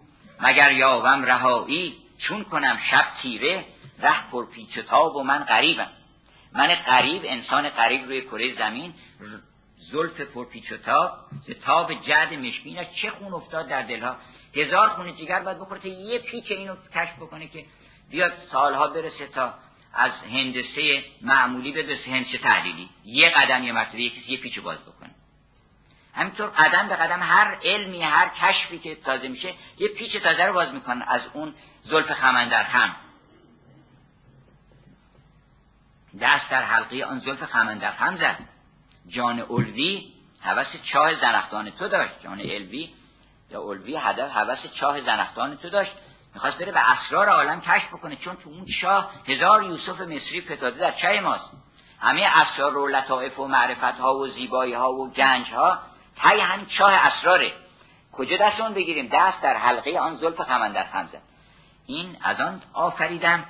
[0.41, 3.65] مگر یاوم رهایی؟ چون کنم شب تیره
[3.99, 5.87] ره پر پیچ تاب و من غریبم.
[6.53, 8.93] من غریب انسان غریب روی کره زمین
[9.91, 11.09] زلف پر پیچ و تاب
[11.65, 14.15] تاب جد مشکینش چه خون افتاد در دلها.
[14.55, 17.65] هزار خون جگر باید بخوره تا یه پیچ اینو کشف بکنه که
[18.09, 19.53] بیاد سالها برسه تا
[19.93, 22.89] از هندسه معمولی به هندسه تحلیلی.
[23.05, 25.09] یه قدم یه مرتبه یکی یه پیچ باز بکنه.
[26.15, 30.53] همینطور قدم به قدم هر علمی هر کشفی که تازه میشه یه پیچ تازه رو
[30.53, 32.95] باز می‌کنه از اون زلف خمندر هم
[36.21, 38.37] دست در حلقه آن زلف خمندر هم زد.
[39.07, 42.21] جان الوی حوث چاه زنختان تو داشت.
[42.23, 42.89] جان الوی
[43.51, 45.91] یا الوی هدف حوث چاه زنختان تو داشت.
[46.33, 50.79] می‌خواست بره به اسرار عالم کشف بکنه چون تو اون شاه هزار یوسف مصری فتاده
[50.79, 51.51] در چه ماست؟
[51.99, 55.79] همه اسرار و لطائف و معرفت ها و زیبایی ها و گنج ها
[56.15, 57.51] تای همین چاه اسراره.
[58.11, 61.21] کجا دست اون بگیریم؟ دست در حلقه آن زلف خمندر خمزه.
[61.87, 63.45] این از آن آفریدم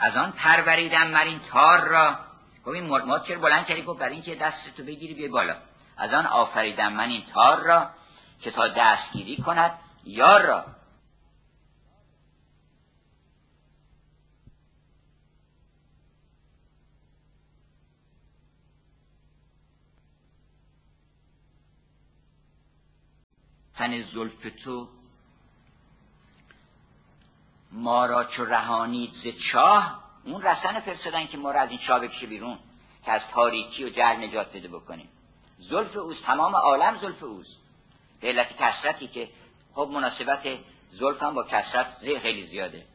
[0.00, 2.16] از آن پروریدم مر این تار را.
[2.64, 5.54] خب این مرمات چرا بلند کردی؟ گفت برای اینکه دست تو بگیری بیا بالا.
[5.96, 7.90] از آن آفریدم من این تار را
[8.40, 9.70] که تا دستگیری کند
[10.04, 10.64] یار را.
[23.76, 24.88] تن زلف تو
[27.72, 32.00] ما را چو رهانید ز چاه اون رسن فرستادن که ما را از این چاه
[32.00, 32.58] بکشه بیرون
[33.04, 35.08] که از تاریکی و جهل نجات بده بکنیم.
[35.58, 37.56] زلف اوست تمام عالم زلف اوست.
[38.20, 39.28] به علت کسرتی که
[39.74, 40.58] خب مناسبت
[40.92, 42.86] زلف هم با کسرت خیلی زیاده.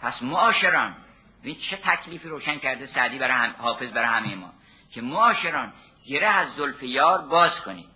[0.00, 0.96] پس معاشران
[1.42, 4.52] این چه تکلیفی روشن کرده سعدی برای حافظ برای همه ما
[4.90, 5.72] که معاشران
[6.06, 7.95] گره از زلف یار باز کنید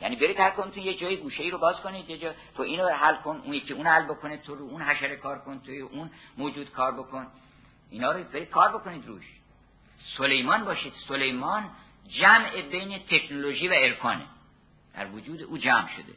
[0.00, 2.88] یعنی برید هر تو یه جای گوشه ای رو باز کنید یه جا تو اینو
[2.88, 6.10] حل کن اون یکی اون حل بکنه تو رو اون حشره کار کن توی اون
[6.36, 7.26] موجود کار بکن.
[7.90, 9.24] اینا رو برید کار بکنید روش.
[10.18, 10.92] سلیمان باشید.
[11.08, 11.70] سلیمان
[12.08, 14.26] جمع بین تکنولوژی و ارکانه.
[14.94, 16.12] در وجود او جمع شده.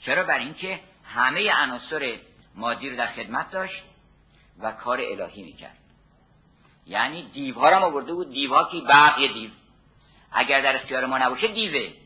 [0.00, 2.16] چرا؟ بر اینکه همه عناصر
[2.54, 3.82] مادی رو در خدمت داشت
[4.58, 5.78] و کار الهی می‌کرد.
[6.86, 8.32] یعنی دیوها رو آورده بود.
[8.32, 9.50] دیوها که بقیه دیو.
[10.32, 12.01] اگر در اختیار ما نباشه دیوه.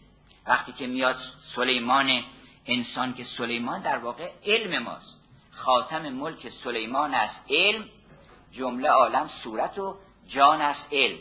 [0.46, 1.16] وقتی که میاد
[1.54, 2.22] سلیمان
[2.66, 5.16] انسان که سلیمان در واقع علم ماست.
[5.50, 7.84] خاتم ملک سلیمان است علم
[8.52, 11.18] جمله عالم صورت و جان است علم.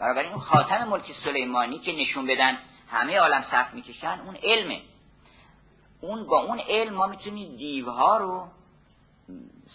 [0.00, 2.58] بنابراین اون خاتم ملک سلیمانی که نشون بدن
[2.90, 4.80] همه عالم صف می‌کشن اون علمه.
[6.00, 8.48] اون با اون علم ما می‌تونیم دیوها رو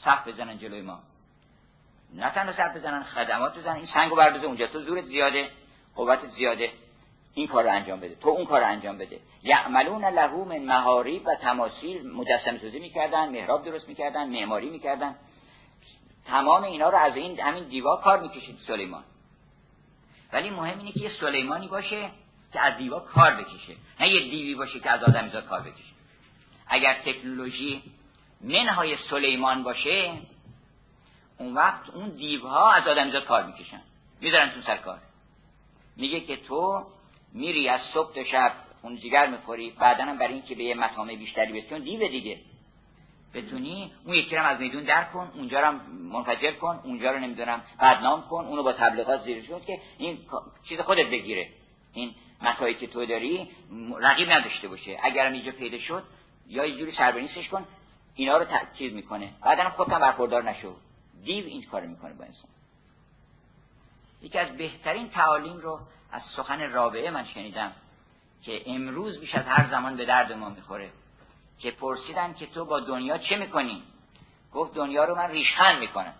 [0.06, 0.99] صف بزنن جلوی ما.
[2.13, 3.75] نه تنها صف بزنن خدمات بزنن.
[3.75, 5.52] این سنگو بردازه اونجا تو زورت زیاده
[5.95, 6.71] قوت زیاده.
[7.34, 9.20] این کار رو انجام بده تو اون کار رو انجام بده.
[9.44, 10.76] یعملون له من
[11.26, 15.15] و تماثیل مجسم سازی می‌کردن محراب درست می‌کردن معماری می‌کردن.
[16.26, 19.04] تمام اینا رو از این همین دیوا کار می‌کشید سلیمان.
[20.34, 22.10] ولی مهم اینه که یه سلیمانی باشه
[22.54, 25.94] که از دیوا کار بکشه نه یه دیوی باشه که از آدمیزاد کار بکشه.
[26.68, 27.84] اگر تکنولوژی
[28.42, 30.13] منهای سلیمان باشه
[31.38, 33.82] اون وقت اون دیوها از آدمزاد کار می‌کشن.
[34.22, 35.00] می‌ذارن تو سر کار.
[35.98, 36.86] میگه که تو
[37.34, 41.15] میری از صبح تا شب خون جگر می‌خوری بعدا هم برای اینکه به یه مطامه
[41.15, 42.39] بیشتری بتون دیو دیگه.
[43.34, 45.78] بتونی اون یکی رو از میدون در کن اونجا رو
[46.12, 50.18] منفجر کن اونجا رو نمی‌دونم بدنام کن اونو با تبلیغات زیر شد که این
[50.70, 51.50] چیز خودت بگیره.
[51.94, 53.50] این متاعی که تو داری
[54.00, 55.00] رقیب نداشته باشه.
[55.04, 56.04] اگرم اینجا پیدا شد
[56.48, 57.65] یا یه جوری سربرینسش کن
[58.15, 58.46] اینا رو
[58.78, 59.34] چیز می‌کنه.
[59.42, 60.76] بعدا خودت هم برخوردار نشو.
[61.24, 62.50] دیو این کار می‌کنه با انسان.
[64.22, 65.80] یکی از بهترین تعالیم رو
[66.12, 67.72] از سخن رابعه من شنیدم
[68.41, 70.89] که امروز بیش از هر زمان به درد ما می‌خوره.
[71.60, 73.84] که پرسیدن که تو با دنیا چه می‌کنی؟
[74.54, 76.13] گفت دنیا رو من ریشخند می‌کنم.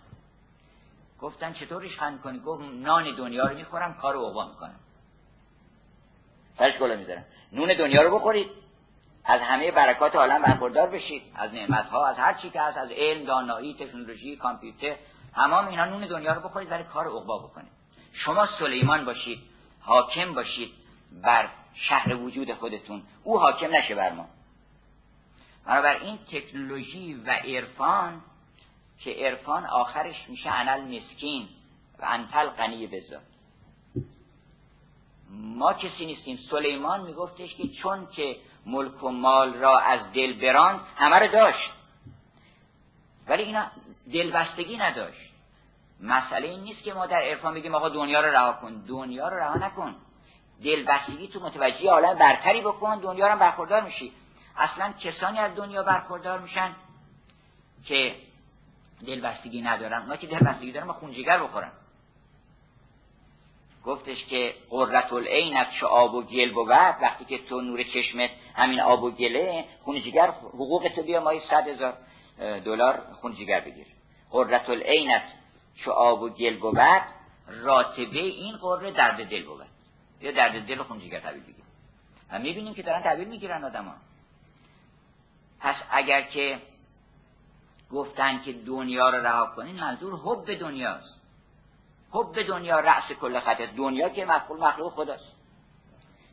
[1.22, 4.80] گفتن چطور ریشخند می‌کنی؟ گفت نان دنیا رو می‌خورم کار عقبا می‌کنم.
[6.58, 8.50] سرش گلا می‌ذارم نون دنیا رو بخورید
[9.26, 12.92] از همه برکات عالم برخوردار بشید از نعمت ها از هر چی که هست از
[12.92, 14.96] علم دانایی تکنولوژی کامپیوتر
[15.36, 17.72] تمام اینا نون دنیا رو بخورید برای کار عقبا بکنید
[18.14, 19.49] شما سلیمان باشید.
[19.82, 20.72] حاکم باشید
[21.12, 23.04] بر شهر وجود خودتون.
[23.24, 24.26] او حاکم نشه بر ما.
[26.02, 28.22] این تکنولوژی و عرفان
[29.00, 31.48] که عرفان آخرش میشه انل مسکین
[32.00, 33.22] و انتل غنی بذار
[35.32, 36.40] ما کسی نیستیم.
[36.52, 41.70] سلیمان میگفتش که چون که ملک و مال را از دل بران همه داشت.
[43.28, 43.66] ولی اینا
[44.14, 45.29] دلبستگی نداشت.
[46.02, 48.86] مسئله این نیست که ما در عرفان بگیم آقا دنیا رو رها کن.
[48.88, 49.96] دنیا رو رها نکن.
[50.64, 54.12] دلبستگی تو متوجه عالم برتری بکن دنیا رو برخوردار میشی.
[54.58, 56.76] اصلا کسانی از دنیا برخوردار میشن
[57.86, 58.16] که
[59.08, 60.02] دلبستگی ندارن.
[60.02, 61.72] اونا که دلبستگی دارن ما خونجیگر بخورن.
[63.86, 68.80] گفتش که قررت العین چه آب و گل بود؟ وقتی که تو نور چشمت همین
[68.80, 71.94] آب و گله خون جگر حقوق تو بیا مایی صد هزار
[72.40, 73.88] دلار خون جگر بگیر.
[74.32, 75.24] قررت العینت
[75.86, 76.80] چه آب و گل بود
[77.48, 79.66] راتبه این قره درد دل بود.
[80.22, 81.56] یا درد دل و خون جگر طبیل بگیر
[82.32, 83.96] و می‌بینیم که دارن طبیل می‌گیرن آدم ها.
[85.60, 86.60] پس اگر که
[87.92, 91.20] گفتن که دنیا رو رها کنین منظور حب دنیاست.
[92.12, 95.36] حب دنیا رأس کل خط دنیا که مخلوق مخلوق خداست.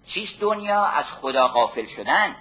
[0.06, 2.36] چیست دنیا؟ از خدا غافل شدن.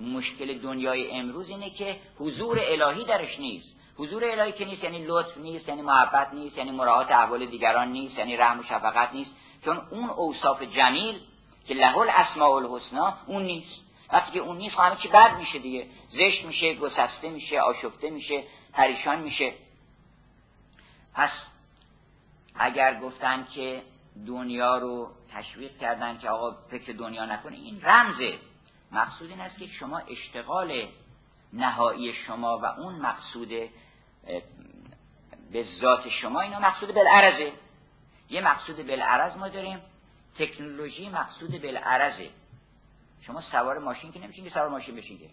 [0.00, 3.75] مشکل دنیای امروز اینه که حضور الهی درش نیست.
[3.98, 8.18] حضور الهی که نیست یعنی لطف نیست یعنی محبت نیست یعنی مراعات احوال دیگران نیست
[8.18, 9.30] یعنی رحم و شفقت نیست.
[9.64, 11.20] چون اون اوصاف جمیل
[11.66, 13.80] که له الاسماء الحسنا اون نیست.
[14.12, 15.86] وقتی که اون نیست همه چی بد میشه دیگه.
[16.12, 19.52] زشت میشه گسسته میشه آشفته میشه پریشان میشه.
[21.14, 21.30] پس
[22.54, 23.82] اگر گفتن که
[24.26, 28.38] دنیا رو تشویق کردن که آقا فکر دنیا نکنه این رمزه.
[28.92, 30.88] مقصود این است که شما اشتغال
[31.52, 33.48] نهایی شما و اون مقصود
[35.52, 37.52] به ذات شما اینا مقصود بالعرضه.
[38.30, 39.80] یه مقصود بالعرض ما داریم
[40.38, 42.30] تکنولوژی مقصود بالعرضه.
[43.20, 45.30] شما سوار ماشین که نمیشین که سوار ماشین بشین که.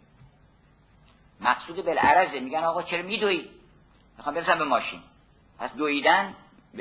[1.41, 2.39] مقصود بالعرضه.
[2.39, 3.49] میگن آقا چرا میدوی؟
[4.17, 5.01] می‌خوام برسم به ماشین.
[5.59, 6.35] پس دویدن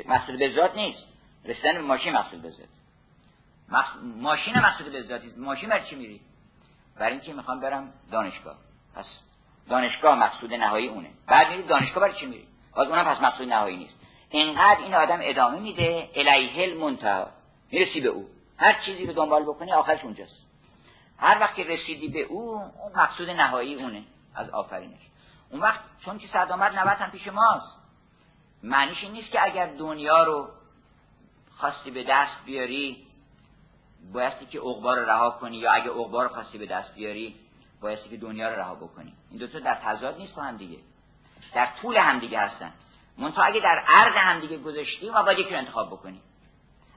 [0.05, 1.03] مقصود به ذات نیست.
[1.45, 2.67] رسیدن به ماشین مقصود به ذات.
[4.03, 6.21] ماشین مقصود به ذاتی ماشین برای چی میری؟
[6.95, 8.57] برای اینکه می‌خوام برم دانشگاه.
[8.95, 9.05] پس
[9.69, 11.09] دانشگاه مقصود نهایی اونه.
[11.27, 13.95] بعد میری دانشگاه برای چی میری باز اونم پس مقصود نهایی نیست.
[14.29, 17.27] اینقدر این آدم ادامه میده الیه المنتها
[17.71, 18.29] می‌رسی به او.
[18.57, 20.43] هر چیزی رو دنبال بکنی آخرش اونجاست.
[21.17, 24.03] هر وقت که رسیدی به او اون مقصود نهایی اونه.
[24.35, 25.01] از آفرینش.
[25.51, 27.77] اون وقت چون که صد آمد هم پیش ماست.
[28.63, 30.47] معنیش این نیست که اگر دنیا رو
[31.57, 33.07] خواستی به دست بیاری
[34.13, 37.35] بایستی که عقبا رو رها کنی یا اگه عقبا رو خواستی به دست بیاری
[37.83, 40.77] بایستی که دنیا رو رها بکنی این دوتا در تضاد نیست با هم دیگه.
[41.53, 42.71] در طول همدیگه هستن.
[43.17, 46.21] منتها اگه در عرض همدیگه گذاشتی ما باید یکی انتخاب بکنی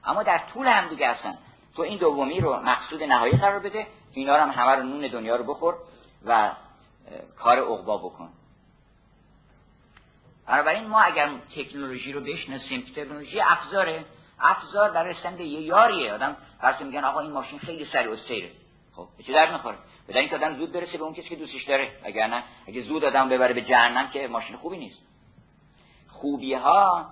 [0.05, 1.37] اما در طول همدیگه هستن.
[1.75, 3.87] تو این دومی رو مقصود نهایی قرار بده.
[4.13, 5.75] اینا رو هم همه رو نون دنیا رو بخور
[6.25, 6.51] و
[7.39, 8.29] کار عقبا بکن.
[10.47, 14.05] بنابراین ما اگر تکنولوژی رو بشناسیم تکنولوژی افزاره
[14.39, 16.13] افزار برای رسیدن به یه یاریه.
[16.13, 18.51] آدم فرض میگن آقا این ماشین خیلی سریع و سیره.
[18.95, 19.77] خب چه درد می‌خوره؟
[20.09, 21.91] بدن اینکه آدم زود برسه به اون کسی که دوستش داره.
[22.03, 24.99] اگر نه اگه زود آدم ببره به جهنم که ماشین خوبی نیست.
[26.07, 27.05] خوبی ها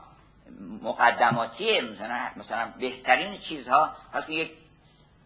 [0.81, 4.51] مقدماتیه مثلا مثلا بهترین چیزها پس یک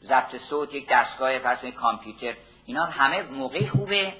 [0.03, 2.34] ضبط صوت یک دستگاه فرض کامپیوتر
[2.65, 4.13] اینا همه موقعی خوبه.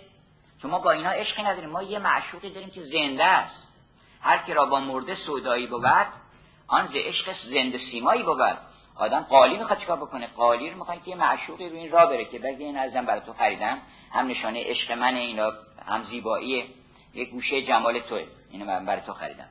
[0.62, 3.56] شما با اینا عشقی نداریم ما یه معشوقی داریم که زنده است.
[4.22, 5.86] هر کی را با مرده سودایی بود
[6.68, 8.69] آن ز عشق زنده سیمایی بود.
[9.00, 12.26] آدم قالی می‌خواد چیکار بکنه؟ قالی رو می‌خواد که یه معشوقی رو این راه بره
[12.26, 13.78] که بگه این ازم برای تو خریدم
[14.12, 15.52] هم نشانه عشق من اینا
[15.88, 16.74] هم زیبایی
[17.14, 18.26] یک گوشه جمال توه.
[18.52, 19.50] اینو من برای تو خریدم.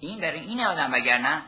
[0.00, 1.42] این برای این آدم وگرنه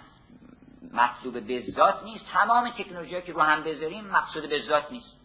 [0.93, 1.65] مطلوب به
[2.05, 2.25] نیست.
[2.33, 5.17] تمام تکنولوژی که رو هم بذاریم مقصود به نیست.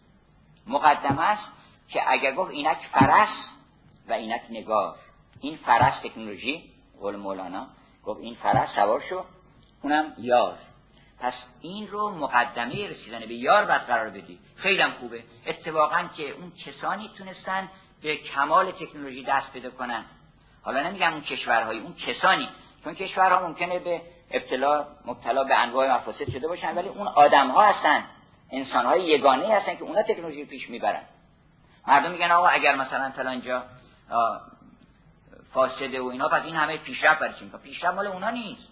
[0.66, 1.48] مقدمه است
[1.88, 3.28] که اگر گفت اینک فرس
[4.08, 4.96] و اینک نگار.
[5.40, 6.64] این فرس تکنولوژی
[7.00, 7.66] قول مولانا
[8.04, 9.24] گفت این فرس سوار شو
[9.82, 10.58] اونم یار.
[11.24, 14.38] پس این رو مقدمه رسیدن به یار باید قرار بدی.
[14.56, 15.22] خیلی خوبه.
[15.46, 17.68] اتفاقا که اون کسانی تونستن
[18.02, 20.04] به کمال تکنولوژی دست پیدا کنن.
[20.62, 22.48] حالا نمیگم اون کشورهایی اون کسانی.
[22.84, 24.00] چون کشورها ممکنه به
[24.30, 28.04] ابتلا مبتلا به انواع مفاسد شده باشن ولی اون آدم ها هستن.
[28.50, 31.02] انسان های یگانه هستن که اونا تکنولوژی پیش می‌برن.
[31.86, 33.62] مردم میگن آقا اگر مثلا فلان جا
[35.54, 38.68] فاسده و اینا پس این همه پیشرفت برای چی؟ پیشرفت مال اونا نیست.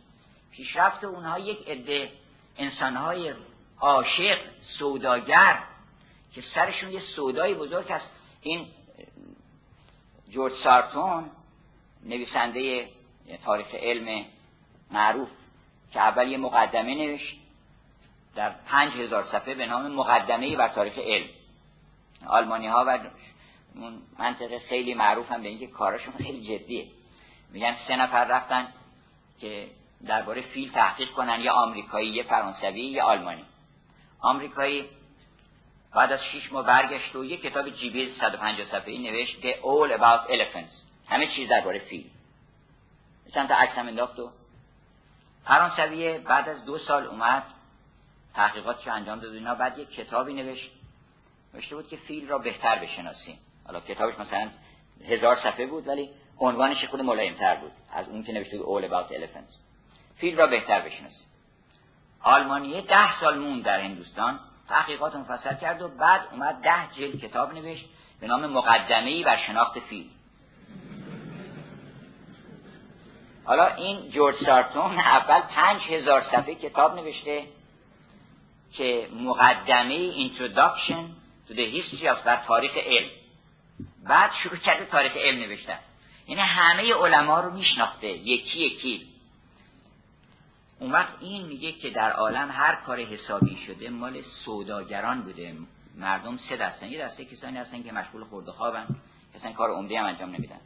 [0.53, 2.22] پیشرفت اونها یک عده
[2.59, 3.35] انسانهای
[3.81, 4.39] عاشق
[4.79, 5.63] سوداگر
[6.35, 8.07] که سرشون یه سودای بزرگ هست.
[8.41, 8.67] این
[10.31, 11.31] جورج سارتون
[12.05, 12.89] نویسنده
[13.45, 14.25] تاریخ علم
[14.91, 15.29] معروف
[15.93, 17.37] که اول یه مقدمه نوشت
[18.35, 21.27] در پنج هزار صفحه به نام مقدمه بر تاریخ علم.
[22.27, 22.99] آلمانی ها و
[23.75, 26.87] اون منطقه خیلی معروف هم به اینکه کارشون خیلی جدیه.
[27.51, 28.73] میگن سه نفر رفتن
[29.41, 29.69] که
[30.07, 33.45] درباره فیل تحقیق کنن یه آمریکایی یه فرانسوی یه آلمانی.
[34.21, 34.89] آمریکایی
[35.95, 40.31] بعد از شش ماه برگشت و یه کتاب جیبی 150 صفحه‌ای نوشت The All About
[40.31, 40.75] Elephants.
[41.09, 42.11] همه چیز درباره فیل.
[43.35, 44.31] چند تا عکس هم انداخت و
[45.45, 47.43] فرانسوی بعد از دو سال اومد
[48.35, 49.55] تحقیقاتش انجام داد اینا.
[49.55, 50.71] بعد یه کتابی نوشت
[51.55, 53.39] نوشته بود که فیل را بهتر بشناسیم.
[53.67, 54.51] حالا کتابش مثلا
[55.09, 59.13] هزار صفحه بود ولی عنوانش خود ملایمتر بود از اون که نوشته بود All About
[59.13, 59.72] Elephants.
[60.17, 61.27] فیل را بهتر بشناسیم
[62.23, 67.55] آلمانیه ده سال مون در هندوستان تحقیقات مفصل کرد و بعد اومد ده جلد کتاب
[67.55, 67.85] نوشت
[68.21, 70.11] به نام مقدمه بر شناخت فیل
[73.45, 77.45] حالا این جورج سارتون اول پنج هزار صفحه کتاب نوشته
[78.73, 81.03] که مقدمه introduction
[81.49, 83.11] to the history of در تاریخ علم.
[84.09, 85.79] بعد شروع کرده تاریخ علم نوشتن.
[86.29, 89.12] یعنی همه علما رو میشناخته یکی یکی.
[90.83, 95.57] اون وقت این میگه که در عالم هر کار حسابی شده مال سوداگران بوده.
[95.97, 96.89] مردم سه دستن.
[96.89, 98.87] یه دسته کسانی هستن که مشغول خورده خوابن.
[99.35, 100.61] کسانی کار عمده هم انجام نمیدن.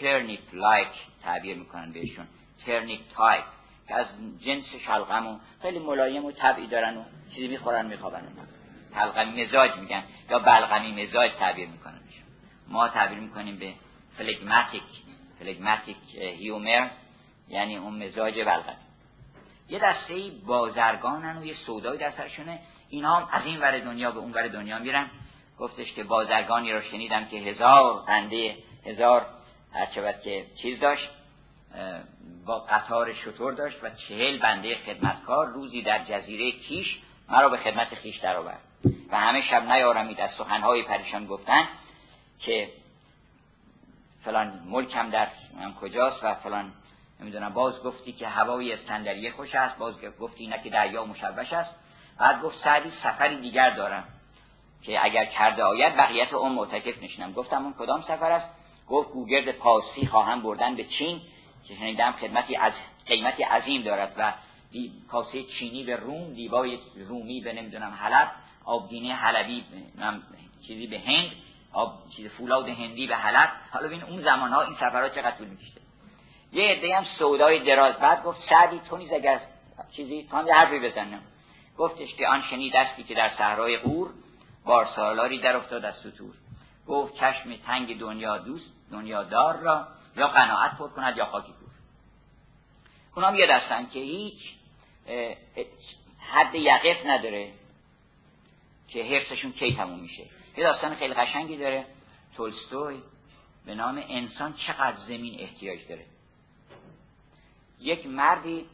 [0.00, 0.88] turnip-like
[1.22, 2.26] تعبیر می‌کنن بهشون.
[2.66, 3.44] turnip type
[3.88, 4.06] که از
[4.44, 8.22] جنس شلغم و خیلی ملایم و طبعی دارن و چیزی می‌خورن میخوابن.
[8.92, 12.00] بلغمی مزاج میگن یا بلغمی مزاج تعبیر می‌کنن
[12.68, 13.74] ما تعبیر می‌کنیم به
[14.18, 14.82] phlegmatic
[15.38, 16.88] phlegmatic humor
[17.48, 18.93] یعنی اون مزاج بلغمی
[19.68, 22.58] یه دسته بازرگانن و یه سودای در سرشونه.
[22.88, 25.10] اینا هم از این ور دنیا به اون ور دنیا میرن.
[25.58, 28.56] گفتش که بازرگانی رو شنیدم که هزار بنده
[28.86, 29.26] هزار
[29.72, 31.08] هرچه که چیز داشت
[32.46, 36.98] با قطار شطور داشت و چهل بنده خدمتکار روزی در جزیره کیش
[37.28, 38.60] مرا به خدمت خیش در آورد
[39.10, 40.20] و همه شب نیارمید.
[40.20, 41.68] از سخنهای پریشان گفتن
[42.40, 42.68] که
[44.24, 45.28] فلان ملکم در
[45.60, 46.72] هم کجاست و فلان
[47.20, 47.52] نمی‌دونم.
[47.52, 51.70] باز گفتی که هوای اسکندریه خوش است باز گفتی نه که دریا مشوش است.
[52.18, 54.04] بعد گفت سعدی سفری دیگر دارم
[54.82, 57.32] که اگر کرده آید بقیت اون معتکف نشینم.
[57.32, 58.46] گفتم اون کدام سفر است؟
[58.88, 61.20] گفت گوگرد پاسی خواهم بردن به چین
[61.68, 62.72] که شنیدم خدمتی از
[63.06, 64.32] قیمتی عظیم دارد و
[65.10, 68.30] کاسه چینی به روم دیبای رومی به نمی‌دونم حلب
[68.64, 69.64] آبگینه حلبی
[70.66, 71.30] چیزی به هند
[71.72, 73.52] آب چیز فولاد هندی به حلب.
[73.72, 75.48] حالا ببین اون زمان ها این سفرات چقدر طول
[76.54, 77.94] یه عده هم سودای دراز.
[77.94, 79.40] بعد گفت سعدی تو نیز اگر
[79.96, 80.14] چیزی
[80.46, 81.22] یه حرفی بزنم.
[81.78, 84.10] گفتش که آن شنید استی که در صحرای قور
[84.64, 86.34] بار سالاری در افتاد از سطور
[86.86, 89.86] گفت چشم تنگ دنیا دوست دنیا دار را
[90.16, 91.70] یا قناعت پر کند یا خاکی کور.
[93.16, 94.38] اونام یه دستن که هیچ
[96.32, 97.52] حد یقف نداره
[98.88, 100.22] که حرسشون کی تموم میشه.
[100.56, 101.86] یه داستان خیلی قشنگی داره.
[102.36, 103.02] تولستوی
[103.66, 106.04] به نام انسان چقدر زمین احتیاج داره.
[107.80, 108.66] یک مردی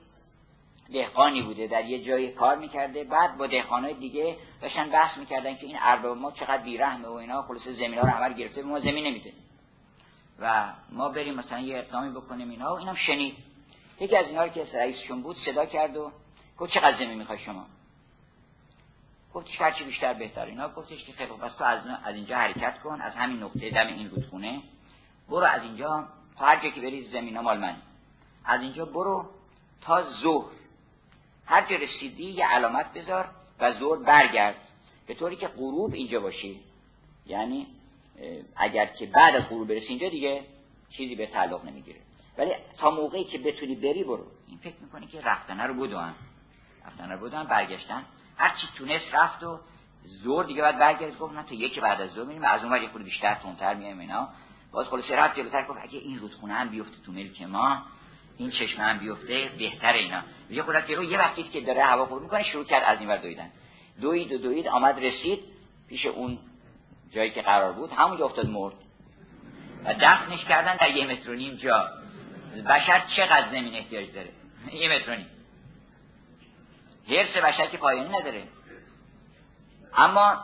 [0.93, 5.67] دهقانی بوده در یه جای کار می‌کرده بعد با دهقانای دیگه داشتن بحث می‌کردن که
[5.67, 9.07] این ارباب ما چقدر بیرحمه و اینا خلاص زمین ها رو همه گرفته ما زمین
[9.07, 9.33] نمیده.
[10.39, 13.37] و ما بریم مثلا یه اقدامی بکنیم اینا و اینم شنید.
[14.01, 16.13] یکی از اینا که رئیسشون بود صدا کرد و
[16.59, 17.67] گفت چقدر زمین می‌خوای شما؟
[19.35, 20.45] گفتش هرچی بیشتر بهتر.
[20.45, 23.87] اینا گفتش که خیلی پس تو از, از اینجا حرکت کن از همین نقطه دم
[23.87, 24.61] این رودخونه.
[25.29, 27.77] برو از اینجا هر که بری زمین ها مال من
[28.45, 29.27] از اینجا برو
[29.81, 30.51] تا ظهر.
[31.47, 33.29] هر جا رسیدی یه علامت بذار
[33.61, 34.57] و ظهر برگرد.
[35.07, 36.61] به طوری که غروب اینجا باشی.
[37.27, 37.67] یعنی
[38.57, 40.45] اگر که بعد از غروب برسی اینجا دیگه
[40.91, 42.01] چیزی به تعلق نمی‌گیره.
[42.39, 44.27] ولی تا موقعی که بتونی بری برو.
[44.49, 46.15] این فکر می‌کنه که رفتنه رو بدون
[46.87, 48.05] رفتنه رو بدون برگشتن.
[48.37, 49.59] هر چی تونست رفت و
[50.05, 52.45] زور دیگه بعد برگرد گفت نه تا یکی بعد از زور میریم.
[52.45, 54.29] از اون ور خود بیشتر تونتر میایم اینا.
[54.73, 57.83] باز خلاص رفت جلوتر گفت اگه این رودخونه هم بیفته تو ملک ما
[58.41, 60.23] این چشمه هم بیفته بهتر اینا.
[60.51, 63.17] یه خودت جلو یه وقتی که داره هوا خور می‌کنه شروع کرد از این ور
[63.17, 63.51] دویدن.
[64.01, 65.41] دوید و دوید آمد رسید
[65.89, 66.39] پیش اون
[67.13, 68.75] جایی که قرار بود همونجا افتاد مرد.
[69.85, 71.89] و دفنش کردن در یه متر و نیم جا.
[72.69, 74.31] بشر چقدر زمین احتیاج داره؟
[74.73, 75.27] یه متر و نیم.
[77.09, 78.43] حرس بشر که پایانی نداره.
[79.97, 80.37] اما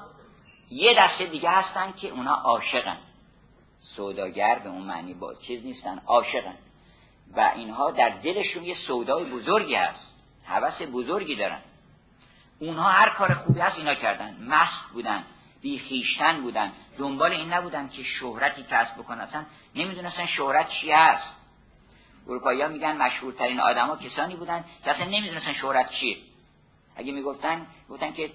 [0.70, 2.96] یه دسته دیگه هستن که اونا عاشقن.
[3.96, 6.54] سوداگر به اون معنی با چیز نیستن عاشقن.
[7.32, 10.06] و اینها در دلشون یه سودای بزرگی هست.
[10.44, 11.60] حوث بزرگی دارن.
[12.58, 14.36] اونها هر کار خوبی هست اینا کردن.
[14.48, 15.24] مست بودن
[15.62, 16.72] بیخیشتن بودن.
[16.98, 19.20] دنبال این نبودن که شهرتی کسب بکنن.
[19.20, 21.36] اصلا نمی‌دونستن شهرت چی هست.
[22.28, 26.16] اروپایی ها میگن مشهورترین آدما کسانی بودن که اصلا نمی‌دونستن شهرت چیه.
[26.96, 28.30] اگه می‌گفتن گفتن که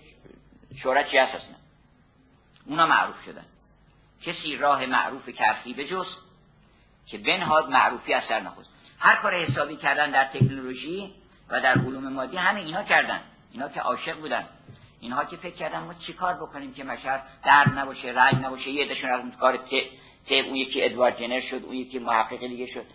[0.83, 1.55] شهرت چی هست اصلا.
[2.65, 3.45] اونا معروف شدن.
[4.21, 6.05] کسی راه معروف کرخی به جز
[7.07, 8.70] که بنهاد معروفی اثر نخوست.
[9.01, 11.11] هر کار حسابی کردن در تکنولوژی
[11.49, 13.19] و در علوم مادی همه اینا کردن.
[13.51, 14.45] اینا که عاشق بودن.
[14.99, 19.09] اینها که فکر کردن ما چیکار بکنیم که مشهر در نباشه رنگ نباشه یه دشون
[19.09, 22.85] از کار ت اون یکی ادوارد جنر شد اون یکی محقق دیگه شد.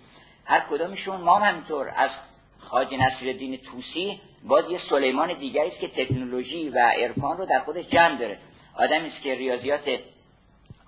[0.45, 1.93] هر کدامشون ما همینطور.
[1.97, 2.11] از
[2.59, 7.61] خاج نصیر دین توسی باز یه سلیمان دیگری است که تکنولوژی و عرفان رو در
[7.61, 8.39] خودش جمع داره.
[8.75, 10.01] آدمی است که ریاضیات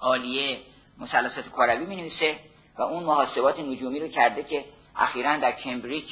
[0.00, 0.58] عالیه
[0.98, 2.36] مثلثات کروی می نویسه
[2.78, 4.64] و اون محاسبات نجومی رو کرده که
[4.98, 6.04] اخیرا در کمبریج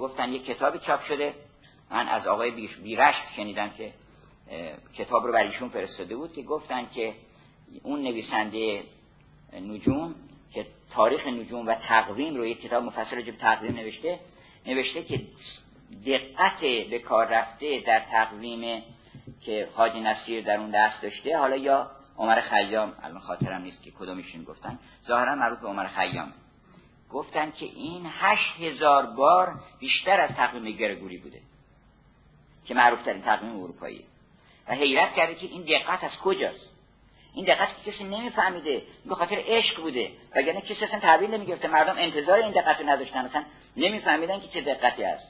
[0.00, 1.34] گفتن یک کتابی چاپ شده.
[1.90, 2.50] من از آقای
[2.82, 3.92] بیرش شنیدم که
[4.94, 7.14] کتاب رو برایشون فرستاده بود که گفتن که
[7.82, 8.82] اون نویسنده
[9.52, 10.14] نجوم
[10.52, 14.20] که تاریخ نجوم و تقویم رو یک کتاب مفصل به تقویم نوشته
[14.66, 15.20] نوشته که
[16.06, 18.82] دقت به کار رفته در تقویم
[19.40, 21.38] که حاجی نصیر در اون دست داشته.
[21.38, 24.78] حالا یا عمر خیام الان خاطرم نیست که کدومشون گفتن.
[25.06, 26.32] ظاهرا معروف به عمر خیام.
[27.10, 31.40] گفتن که این هشت هزار بار بیشتر از تقویم گرگوری بوده
[32.64, 34.04] که معروف ترین تقویم اروپایی.
[34.68, 36.68] و حیرت کرده که این دقت از کجاست؟
[37.34, 41.98] این دقت که کسی نمیفهمیده به خاطر عشق بوده وگرنه کسی اصلا تعبیر نمی‌گرفته مردم
[41.98, 43.44] انتظار این دقت نداشتن اصلا
[43.76, 45.28] نمیفهمیدن که چه دقتی است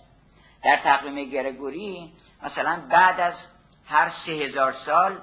[0.65, 2.13] در تقویم گرگوری
[2.43, 3.35] مثلا بعد از
[3.87, 5.19] هر سه هزار سال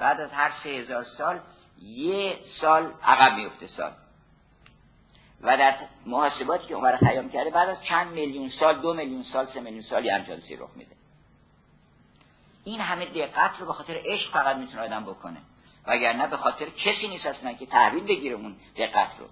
[0.00, 1.40] بعد از هر سه هزار سال
[1.82, 3.92] یه سال عقب میفته سال.
[5.44, 5.74] و در
[6.06, 9.82] محاسباتی که عمر خیام کرده بعد از چند میلیون سال دو میلیون سال سه میلیون
[9.82, 10.96] سال یه همچنسی رخ میده.
[12.64, 15.36] این همه دقت رو به خاطر عشق فقط می‌تونه آدم بکنه.
[15.86, 19.26] وگرنه به خاطر کسی نیست اصلا که تحویل بگیره اون دقت رو.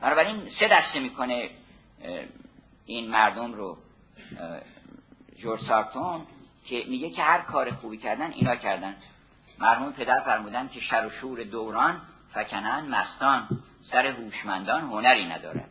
[0.00, 1.50] بنابراین سه دسته می‌کنه
[2.86, 3.78] این مردم رو
[5.36, 6.26] جورج سارتون
[6.64, 8.96] که میگه که هر کار خوبی کردن اینا کردن.
[9.58, 12.00] مرحوم پدر فرمودن که شر و شور دوران
[12.34, 13.48] فکنن مستان.
[13.90, 15.64] سر هوشمندان هنری نداره.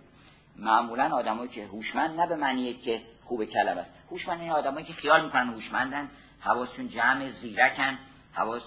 [0.60, 3.90] معمولا آدمایی که هوشمند نه به معنیه که خوب کلم است.
[4.12, 6.10] هوشمند این آدمایی که خیال می‌کنن هوشمندن.
[6.40, 7.98] حواسشون جمع زیرکن.
[8.34, 8.62] حواس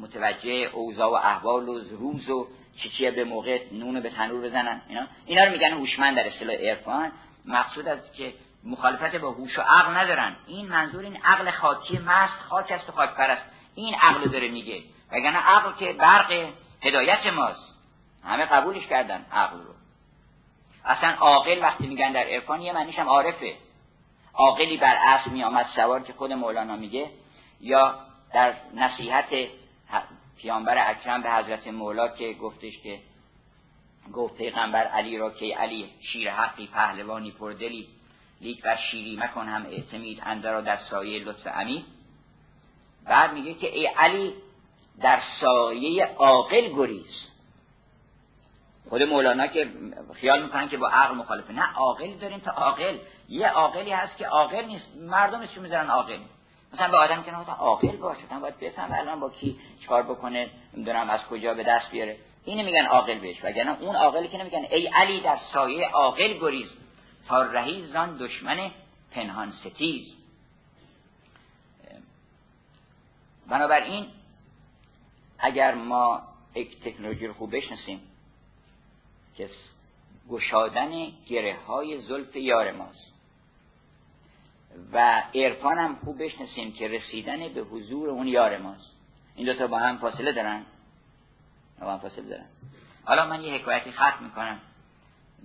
[0.00, 4.80] متوجه اوضاع و احوال و روز و چیچیه به موقع نون به تنور بزنن.
[4.88, 7.12] اینا اینا رو میگن هوشمند در اصطلاح عرفان.
[7.46, 8.34] مقصود از که
[8.64, 10.36] مخالفت با هوش و عقل ندارن.
[10.46, 13.42] این منظور این عقل خاکی مست خاک است و خاک پرست
[13.74, 14.82] این عقل داره میگه.
[15.12, 16.48] وگرنه عقل که برق
[16.82, 17.71] هدایت ماست.
[18.24, 19.74] همه قبولش کردن عقل رو.
[20.84, 23.56] اصلا عاقل وقتی میگن در عرفان یه معنیش هم عارفه.
[24.34, 27.10] عاقلی بر اسب میآمد سوار که خود مولانا میگه
[27.60, 27.94] یا
[28.34, 29.26] در نصیحت
[30.38, 32.98] پیامبر اکرم به حضرت مولا که گفتش که
[34.12, 37.88] گفت پیغمبر علی را که علی شیر حقی پهلوانی پردلی
[38.40, 41.84] لیک بر شیری مکن هم اعتمید اندرا در سایه لطف امید
[43.04, 44.34] بعد میگه که ای علی
[45.00, 47.21] در سایه عاقل گریز.
[48.88, 49.68] خود مولانا که
[50.14, 51.52] خیال می‌کنن که با عقل مخالفه.
[51.52, 52.98] نه عاقل داریم تا عاقل.
[53.28, 54.84] یه عاقلی هست که عاقل نیست.
[54.96, 56.18] مردم اسمش می‌ذارن عاقل؟
[56.72, 61.10] مثلا به آدم که نه عاقل باشه باید بفهم الان با کی چکار بکنه نمی‌دونم
[61.10, 62.16] از کجا به دست بیاره.
[62.44, 63.44] اینو میگن عاقل بهش.
[63.44, 66.68] وگرنه اون عاقلی که نمیگن ای علی در سایه عاقل گریز.
[67.28, 68.70] تا رهی زان دشمن
[69.10, 70.06] پنهان ستیز.
[73.48, 74.06] بنابراین
[75.38, 76.22] اگر ما
[76.54, 78.00] یک تکنولوژی رو خوب بشناسیم
[79.36, 79.50] که
[80.30, 80.90] گشادن
[81.26, 83.12] گره های زلف یار ماست.
[84.92, 88.90] و عرفان هم خوب بشناسیم که رسیدن به حضور اون یار ماست.
[89.36, 90.62] این دوتا با هم فاصله دارن؟
[91.80, 92.46] روان فاصل دارن.
[93.04, 94.60] حالا من یه حکایتی ختم می‌کنم.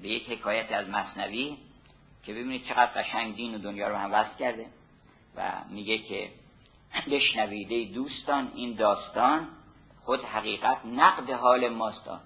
[0.02, 1.58] به یک حکایت از مصنوی
[2.24, 4.66] که ببینید چقدر قشنگ دین و دنیا رو هم وصل کرده
[5.36, 6.30] و میگه که
[7.12, 9.48] بشنویده دوستان این داستان
[10.04, 12.20] خود حقیقت نقد حال ماستان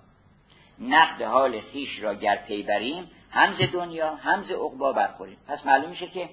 [0.82, 5.38] نقد حال خیش را گر پی بریم همز دنیا همز عقبا برخوریم.
[5.48, 6.30] پس معلوم میشه که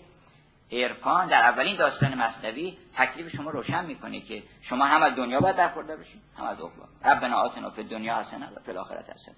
[0.72, 5.56] عرفان در اولین داستان مصنوی تکلیف شما روشن می‌کنه که شما هم از دنیا باید
[5.56, 6.84] برخورده بشید هم از عقبا.
[7.04, 9.34] ربنا آتنا فی دنیا حسنه و فی الاخره حسنه.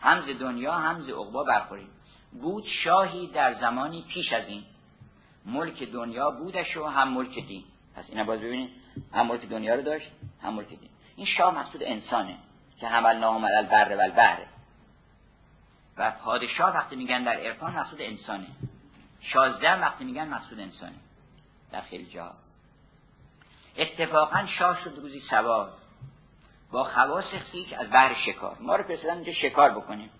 [0.00, 1.88] همز دنیا همز عقبا برخوریم.
[2.42, 4.62] بود شاهی در زمانی پیش از این.
[5.46, 7.64] ملک دنیا بودش و هم ملک دین.
[7.96, 8.70] پس اینا باز ببینید.
[9.12, 10.10] هم ملک دنیا رو داشت
[10.42, 10.90] هم ملک دین.
[11.16, 12.36] این شاه مقصود انسانه.
[12.84, 14.38] که حمل نام البر و البحر.
[15.96, 18.46] و پادشاه وقتی میگن در عرفان مقصود انسانه.
[19.20, 20.94] شازده وقتی میگن مقصود انسانه.
[21.72, 22.32] در خیلی جا.
[23.76, 25.72] اتفاقا شاه شد روزی سوار.
[26.72, 28.56] با خواص خیش از بحر شکار.
[28.60, 30.10] ما رو فرستادن اینجا شکار بکنیم.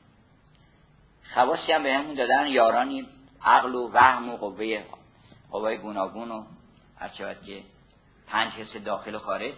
[1.34, 3.08] خواصی هم به همون دادن یارانی
[3.44, 4.84] عقل و وهم و قوه
[5.50, 6.44] قوای گوناگون و
[6.98, 7.62] هر که
[8.26, 9.54] پنج حس داخل و خارج.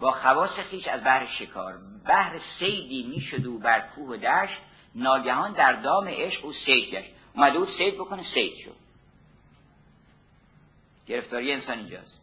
[0.00, 1.78] با خواص خیش از بحر شکار.
[2.06, 4.60] بحر سیدی می‌شد و بر کوه و دشت.
[4.94, 7.10] ناگهان در دام عشق او سید گشت.
[7.34, 8.76] اومده بود سید بکنه سید شد.
[11.06, 12.20] گرفتاری انسان اینجاست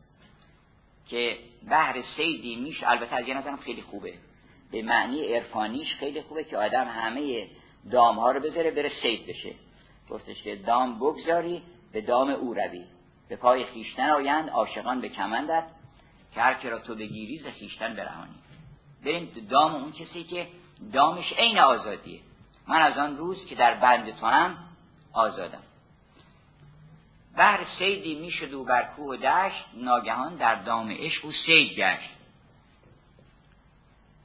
[1.09, 1.37] که
[1.69, 4.13] بحر سیدی میش البته از یه خیلی خوبه.
[4.71, 7.47] به معنی عرفانیش خیلی خوبه که آدم همه
[7.91, 9.53] دام ها رو بذاره بره سید بشه.
[10.09, 11.61] گفتش که دام بگذاری
[11.93, 12.83] به دام او روی.
[13.29, 15.63] به پای خیشتن آیند عاشقان به کمندت.
[16.37, 18.35] که هر را تو بگیری ز خیشتن برهانی
[19.05, 20.47] بریم دام اون کسی که
[20.93, 22.19] دامش عین آزادیه.
[22.67, 24.57] من از آن روز که در بند توام
[25.13, 25.63] آزادم.
[27.37, 32.09] بهر سیدی می‌شد و بر کوه و دشت ناگهان در دام عشق و سید گشت.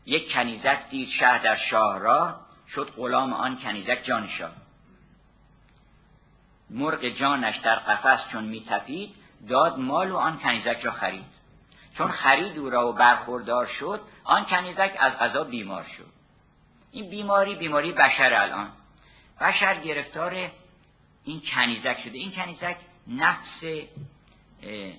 [0.07, 2.41] یک کنیزک دید شهر در شاه را
[2.75, 4.53] شد غلام آن کنیزک جان شاه.
[6.71, 9.15] مرغ جانش در قفس چون میتپید
[9.49, 11.42] داد مال و آن کنیزک را خرید.
[11.99, 16.07] چون خرید او را و برخوردار شد آن کنیزک از غذا بیمار شد.
[16.93, 18.69] این بیماری بیماری بشر الان.
[19.41, 20.51] بشر گرفتار
[21.25, 22.19] این کنیزک شده.
[22.19, 22.77] این کنیزک
[23.09, 23.85] نفس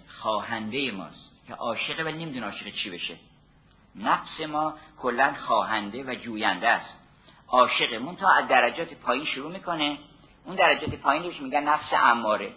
[0.08, 3.16] خواهنده ماست که عاشقه ولی نمی‌دونه عاشق چی بشه.
[3.96, 6.90] نفس ما کلا خواهنده و جوینده است.
[7.48, 9.98] عاشق مون تا از درجات پایین شروع می‌کنه.
[10.46, 12.52] اون درجات پایینش میگن نفس اماره.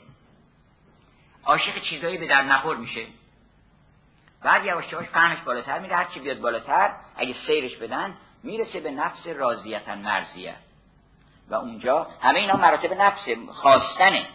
[1.44, 3.06] عاشق چیزایی به در نخور میشه.
[4.46, 9.26] بعد یواش یواش فهمش بالاتر میره هرچی بیاد بالاتر اگه سیرش بدن می‌رسه به نفس
[9.26, 10.54] راضیتا مرزیه
[11.48, 14.26] و اونجا همه اینا مراتب نفس خواستنه.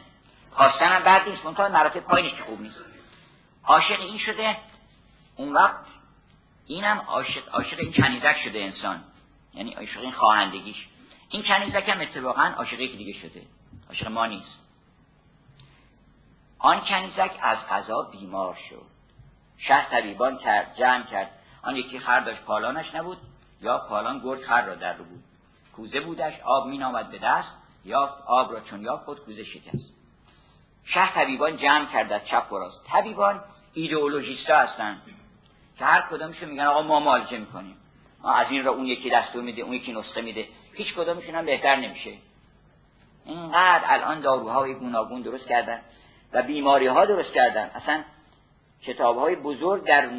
[0.51, 2.79] خواستن هم بعد نیست منتها مراتب پایینش که خوب نیست.
[3.65, 4.57] عاشق این شده
[5.35, 5.85] اون وقت
[6.67, 9.03] اینم عاشق عاشق این کنیزک شده انسان.
[9.53, 10.87] یعنی عاشق این خواهندگیش.
[11.29, 13.41] این کنیزک هم اتفاقا عاشق یکی دیگه شده.
[13.89, 14.59] عاشق ما نیست.
[16.59, 18.90] آن کنیزک از غذا بیمار شد.
[19.67, 21.29] شه طبیبان کرد جمع کرد.
[21.63, 23.17] آن یکی خر داشت پالانش نبود
[23.61, 25.23] یا پالان گرد خر را در رو بود.
[25.75, 27.49] کوزه بودش آب می نامد به دست
[27.85, 29.93] یا آب را چون یا خود کوزه شکست.
[30.85, 32.85] شه طبیبان جمع کرد از چپ و راست.
[32.87, 33.41] طبیبان
[33.73, 35.01] ایدئولوژیستا هستن
[35.79, 37.77] که هر کدامشون میگن آقا ما مالجه می‌کنیم.
[38.23, 40.47] ما از این را اون یکی دستور میده اون یکی نسخه میده.
[40.73, 42.13] هیچ کدامشون هم بهتر نمیشه.
[43.25, 45.81] اینقدر الان داروهای گوناگون درست کردن
[46.33, 47.71] و بیماری ها درست کردن.
[47.75, 48.03] اصلا
[48.83, 50.09] کتاب های بزرگ در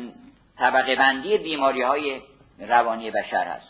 [0.58, 2.20] طبقه بندی بیماری های
[2.58, 3.68] روانی بشر هست.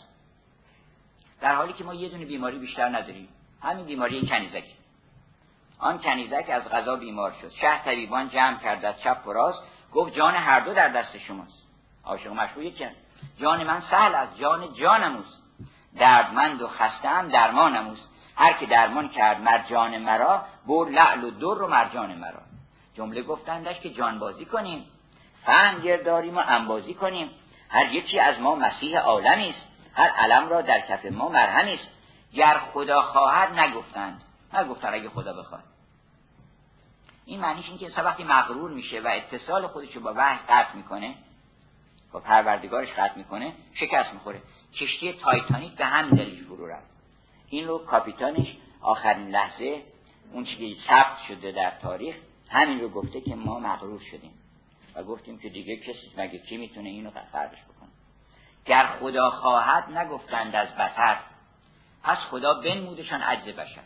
[1.41, 3.29] در حالی که ما یه دونه بیماری بیشتر نداریم.
[3.61, 4.63] همین بیماری کنیزک.
[5.79, 7.51] آن کنیزک از غذا بیمار شد.
[7.61, 9.59] شه طبیبان جمع کرد از چپ و راست
[9.93, 11.63] گفت جان هر دو در دست شماست.
[12.05, 12.91] عاشق مشروع که
[13.39, 15.23] جان من سهل از جان جانم
[15.99, 18.09] دردمند و خسته هم درمانم اوست.
[18.35, 22.52] هر که درمان کرد مرجان مرا بر لعل و در و مرجان مرا.
[22.95, 24.85] جمله گفتندش که جانبازی کنیم.
[25.45, 27.29] فهم گرداریم و انبازی کنیم.
[27.69, 29.67] هر یکی از ما مسیح عالمی است.
[29.93, 31.87] هر علم را در کف ما مرهمی است.
[32.33, 34.21] گر خدا خواهد نگفتند.
[34.53, 35.63] نگفتن اگه خدا بخواد.
[37.25, 41.15] این معنیش این که وقتی مغرور میشه و اتصال خودش رو با وحی قطع می‌کنه
[42.11, 44.41] با پروردگارش قطع می‌کنه شکست می‌خوره.
[44.79, 46.89] کشتی تایتانیک به همین دلیل فرو رفت.
[47.49, 48.47] این رو کاپیتانش
[48.81, 49.81] آخرین لحظه
[50.31, 52.15] اون چیزی ثبت شده در تاریخ
[52.53, 54.31] همین رو گفته که ما مغرور شدیم
[54.95, 57.89] و گفتیم که دیگه کسی مگه کی می‌تونه اینو فرقش بکنه؟
[58.65, 61.17] گر خدا خواهد نگفتند از بطر
[62.03, 63.81] پس خدا بنمودشان عجز بشر.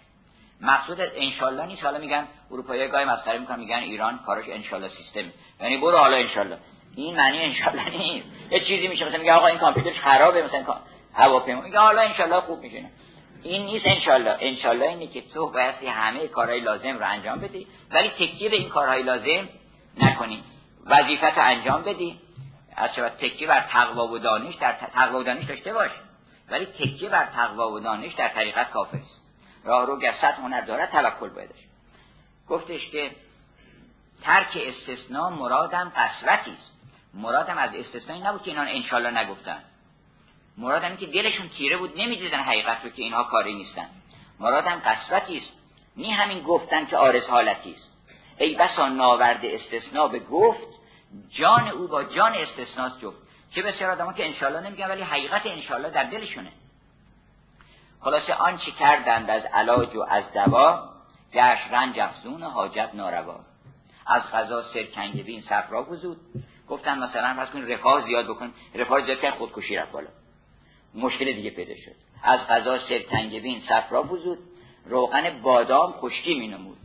[0.61, 1.83] مقصود انشالله نیست.
[1.83, 6.57] حالا میگن اروپایی گاهی مسخره می‌کنن میگن ایران کارش انشالله سیستم یعنی برو حالا انشالله
[6.95, 8.27] این معنی انشالله نیست.
[8.51, 10.75] یه چیزی میشه مثلا میگه آقا این کامپیوتر خرابه مثلا
[11.13, 11.61] هواپیما.
[11.61, 12.85] میگه حالا انشالله خوب میشه
[13.43, 14.37] این نیست انشالله.
[14.39, 17.67] انشالله اینه که تو بایستی همه کارهای لازم رو انجام بدی.
[17.91, 19.49] ولی تکیه به این کارهای لازم
[19.97, 20.43] نکنی.
[20.85, 22.19] وظیفت رو انجام بدی.
[22.75, 25.91] از شود تکیه بر تقوا و دانش در تقوا و دانش داشته باش.
[26.49, 29.21] ولی تکیه بر تقوا و دانش در طریقت کافر است.
[29.63, 31.59] راه رو گر هنر دارد توکل بایدش
[32.49, 33.11] گفتش که
[34.21, 36.77] ترک استثناء مرادم قسوتی است.
[37.13, 39.63] مرادم از استثنایی نبود که اینان انشالله نگفتن.
[40.57, 43.89] مرادم که دلشون تیره بود نمی‌دیدن حقیقت رو که اینها کاری نیستن.
[44.39, 45.51] مرادم قسوتی است.
[45.97, 47.91] نی همین گفتن که آرز حالتی است.
[48.37, 50.67] ای بسا ناورد استثناء به گفت
[51.29, 53.17] جان او با جان استثناست جفت.
[53.55, 56.51] چه بسیار آدم که انشالله نمیگن ولی حقیقت انشالله در دلشونه.
[58.01, 60.89] خلاصه آنچه کردند از علاج و از دوا
[61.33, 63.39] گشت رنج افزون حاجت ناروا.
[64.07, 65.87] از غذا سرکنگبین صفرا
[66.69, 68.53] گفتن مثلا فرض کنید رفاه زیاد بکن.
[68.75, 70.07] رفاه زیاد کرد خودکشی رفت بالا.
[70.95, 71.95] مشکل دیگه پیدا شد.
[72.23, 74.37] از غذا سرکنگبین صفرا بزود
[74.85, 76.77] روغن بادام خشکی می نمود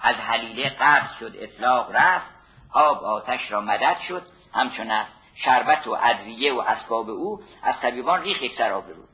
[0.00, 2.30] از حلیله قبض شد اطلاق رفت
[2.72, 4.22] آب آتش را مدد شد.
[4.52, 5.04] همچون
[5.34, 9.04] شربت و ادویه و اسباب او از طبیبان ریخ یک سر آب رو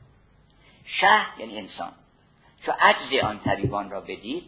[0.85, 1.91] شه یعنی انسان.
[2.65, 4.43] چو عجز آن طبیبان را بدید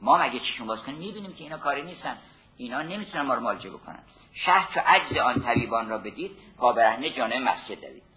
[0.00, 2.16] ما مگه چشون باز کنیم؟ می‌بینیم که اینا کاری نیستن.
[2.56, 4.02] اینا نمی‌تونن ما رو مالجه بکنن.
[4.34, 8.07] شه چو عجز آن طبیبان را بدید پا برهنه مسجد دوید.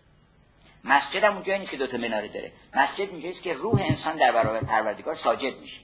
[0.84, 2.52] مسجد هم اونجایی نیست که دوتا مناره داره.
[2.76, 5.82] مسجد اونجاییست که روح انسان در برابر پروردگار ساجد میشه.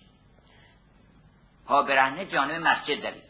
[1.65, 3.23] پا برهنه جانب مسجد دوید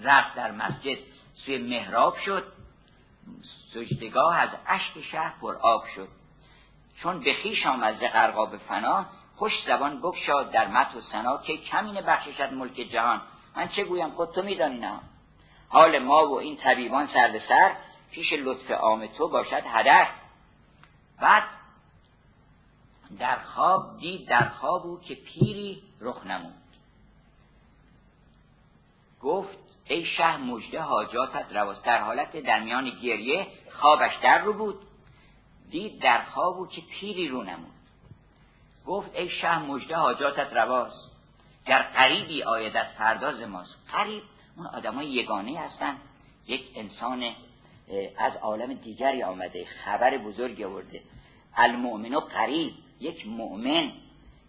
[0.00, 0.98] رفت در مسجد
[1.46, 2.52] سوی محراب شد.
[3.74, 6.08] سجدگاه از اشک شهر پر آب شد.
[7.02, 9.06] چون به خیش آمد ز غرقاب فنا
[9.36, 13.20] خوش زبان بگشاد در مت و سنا که کمین بخششد ملک جهان.
[13.56, 15.00] من چه گویم خود تو میدانی نه؟
[15.68, 17.72] حال ما و این طبیبان سر به سر
[18.10, 20.06] پیش لطف عام تو باشد هدر
[21.22, 21.42] بعد
[23.18, 26.52] در خواب دید در خواب او که پیری رخ نمود.
[29.22, 34.80] گفت ای شه مجده حاجاتت رواست در حالت در میان گریه خوابش در رو بود.
[35.70, 37.72] دید در خواب او که پیری رو نمود.
[38.86, 41.10] گفت ای شه مجده حاجاتت رواست
[41.66, 43.76] گر قریبی آید از پرداز ماست.
[43.92, 44.22] قریب
[44.56, 45.96] اون آدمای یگانه هستن.
[46.46, 47.34] یک انسان
[48.18, 51.00] از عالم دیگری آمده خبر بزرگی آورده.
[51.56, 53.92] المؤمن و قریب یک مؤمن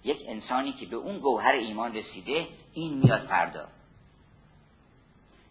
[0.03, 3.67] یک انسانی که به اون گوهر ایمان رسیده این میاد فردا.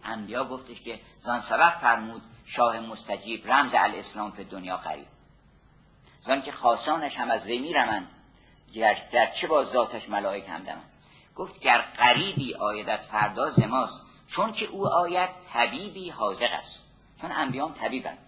[0.04, 5.06] انبیا گفتش که زان سبب فرمود شاه مستجیب رمز الاسلام به دنیا قریب.
[6.26, 8.08] زان که خاصانش هم از وی میرمند
[9.12, 10.90] در چه با ذاتش ملائک هم دمند.
[11.36, 16.81] گفت گر قریبی آیدت فردا زماست چون که او آید طبیبی حاضق است.
[17.22, 18.18] چون انبیام طبیبند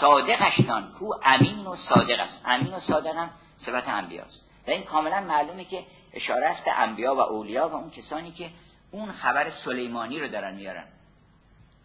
[0.00, 2.34] صادقشتان کو امین و صادق است.
[2.44, 3.30] امین و صادق هم
[3.66, 4.40] صفت انبیاست.
[4.66, 8.50] و این کاملا معلومه که اشاره است به انبیا و اولیا و اون کسانی که
[8.90, 10.84] اون خبر سلیمانی رو دارن میارن.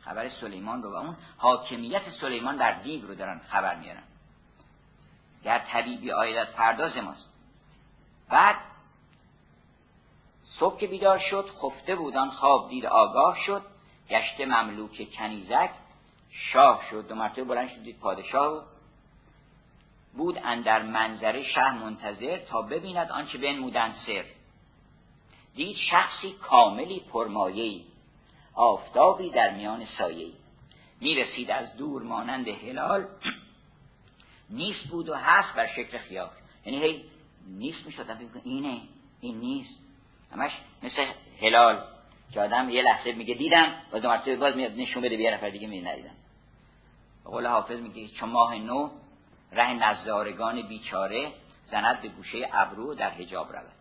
[0.05, 4.03] خبر سلیمان رو و اون حاکمیت سلیمان در دیو رو دارن خبر میارن.
[5.43, 7.25] در طبیبی آیدت پرداز ماست.
[8.29, 8.55] بعد
[10.59, 13.70] صبح که بیدار شد خفته بودان خواب دید آگاه شد.
[14.09, 15.69] گشته مملوک کنیزک
[16.31, 18.65] شاه شد دو مرتبه بلند شد دید پادشاه
[20.13, 24.25] بود اندر منظره شه منتظر تا ببیند آنچه بنمودن سر.
[25.55, 27.85] دید شخصی کاملی پرمایهی
[28.53, 30.33] آفتابی در میان سایهی
[31.01, 33.07] می‌رسید از دور مانند هلال
[34.49, 36.29] نیست بود و هست بر شکل خیال
[36.65, 37.05] یعنی هی
[37.47, 38.05] نیست می‌شد.
[38.43, 38.81] اینه
[39.21, 39.79] این نیست.
[40.31, 40.51] همش
[40.83, 41.05] مثل
[41.41, 41.83] هلال.
[42.33, 45.49] که آدم یه لحظه میگه دیدم و دو مرتبه باز میاد نشون بده به نفر
[45.49, 46.15] دیگه می ندیدم.
[47.25, 48.89] قول حافظ میگه چون ماه نو
[49.51, 51.31] ره نزارگان بیچاره
[51.71, 53.71] زند به گوشه ابرو در حجاب رود.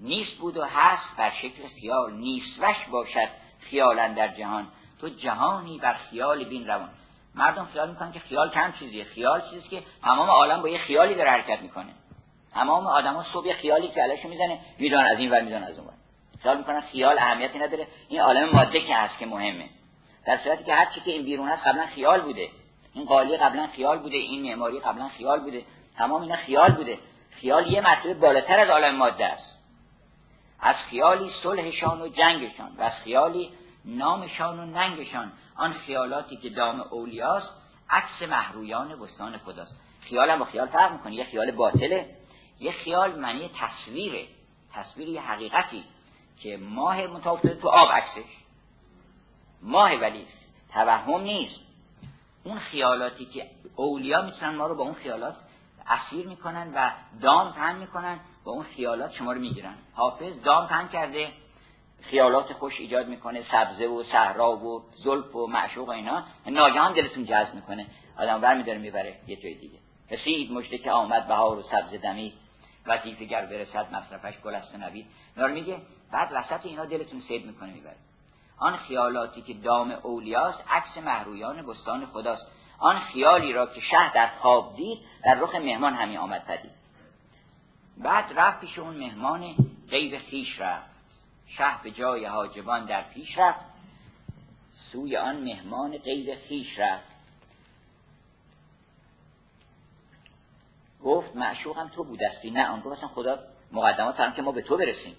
[0.00, 3.28] نیست بود و هست بر شکل خیال نیستوش باشد
[3.60, 4.66] خیالن در جهان.
[5.00, 6.88] تو جهانی بر خیال بین روان.
[7.34, 9.04] مردم خیال می‌کنن که خیال کم چیزیه.
[9.04, 11.92] خیال چیزی که تمام عالم با یه خیالی داره حرکت می‌کنه.
[12.54, 15.91] تمام آدما صبح خیالی که علاشو می‌زنه می‌دونن از این ور می‌دونن از اون
[16.42, 17.86] خیال می‌کنن خیال اهمیتی نداره.
[18.08, 19.68] این عالم ماده که هست که مهمه.
[20.26, 22.48] در صورتی که هر چی که این بیرون هست قبلا خیال بوده.
[22.94, 25.62] این قالی قبلا خیال بوده این معماری قبلا خیال بوده.
[25.98, 26.98] تمام اینا خیال بوده.
[27.30, 29.52] خیال یه مرتبه بالاتر از عالم ماده است.
[30.60, 33.50] از خیالی صلحشان و جنگشان و از خیالی
[33.84, 35.32] نامشان و ننگشان.
[35.56, 37.48] آن خیالاتی که دام اولیاست
[37.90, 39.74] عکس محرویان بستان خداست.
[40.00, 41.14] خیال هم با خیال فرق می‌کنه.
[41.14, 42.06] یه خیال باطله.
[42.60, 44.26] یه خیال معنی تصویره.
[44.74, 45.84] تصویر یه حقیقتی.
[46.40, 48.30] که ماه متوفته تو آب عکسش.
[49.62, 50.26] ماه ولی
[50.72, 51.60] توهم نیست.
[52.44, 55.36] اون خیالاتی که اولیا می‌تونن ما رو با اون خیالات
[55.86, 59.74] اسیر می‌کنن و دام پن می‌کنن با اون خیالات شما رو می‌گیرن.
[59.94, 61.28] حافظ دام پن کرده
[62.00, 66.24] خیالات خوش ایجاد می‌کنه سبزه و صحرا و زلف و معشوق و اینا.
[66.46, 67.86] ناگهان دلتون جذب می‌کنه.
[68.18, 69.78] آدم بر میداره می‌بره یه جای دیگه.
[70.10, 72.32] رسید مجده که آمد بهار و سبز دمی.
[72.86, 75.06] وظیفه گر برسد مصرفش گل است و نوید.
[75.36, 75.76] میگه
[76.12, 77.96] بعد وسط اینا دلتون سید می‌کنه می‌بره
[78.62, 82.42] آن خیالاتی که دام اولیاست عکس محرویان بستان خداست.
[82.78, 86.70] آن خیالی را که شه در خواب دید در رخ مهمان همین آمد پدید.
[87.96, 89.54] بعد رفت پیش اون مهمان
[89.90, 90.90] غیب خیش رفت.
[91.46, 93.64] شه به جای حاجبان در پیش رفت.
[94.92, 97.12] سوی آن مهمان غیب خیش رفت.
[101.04, 103.38] گفت معشوقم تو بودستی نه آن گفت خدا
[103.72, 105.16] مقدمات که ما به تو برسیم.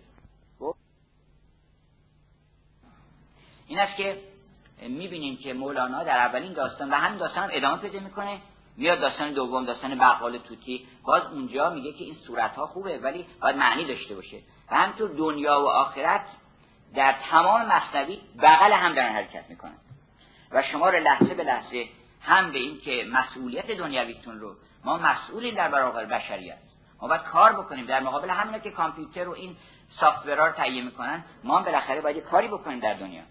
[3.68, 4.18] این است که
[4.82, 8.38] می‌بینیم که مولانا در اولین داستان و همین داستان هم ادامه پیدا می‌کنه.
[8.78, 10.88] میاد داستان دوم داستان بقال توتی.
[11.04, 14.38] باز اونجا میگه که این صورت ها خوبه ولی باید معنی داشته باشه.
[14.72, 16.26] و همینطور دنیا و آخرت
[16.96, 19.78] در تمام مصنوی بغل هم دارن حرکت می‌کنن.
[20.52, 21.88] و شما رو لحظه به لحظه
[22.22, 24.56] هم به این که مسئولیت دنیاویتون رو
[24.86, 26.58] ما مسئولی در برابر بشریت.
[27.02, 29.56] ما باید کار بکنیم در مقابل همینه که کامپیوتر و این
[30.00, 33.22] سافتورها رو تهیه می‌کنن ما هم بالاخره باید کاری بکنیم در دنیا.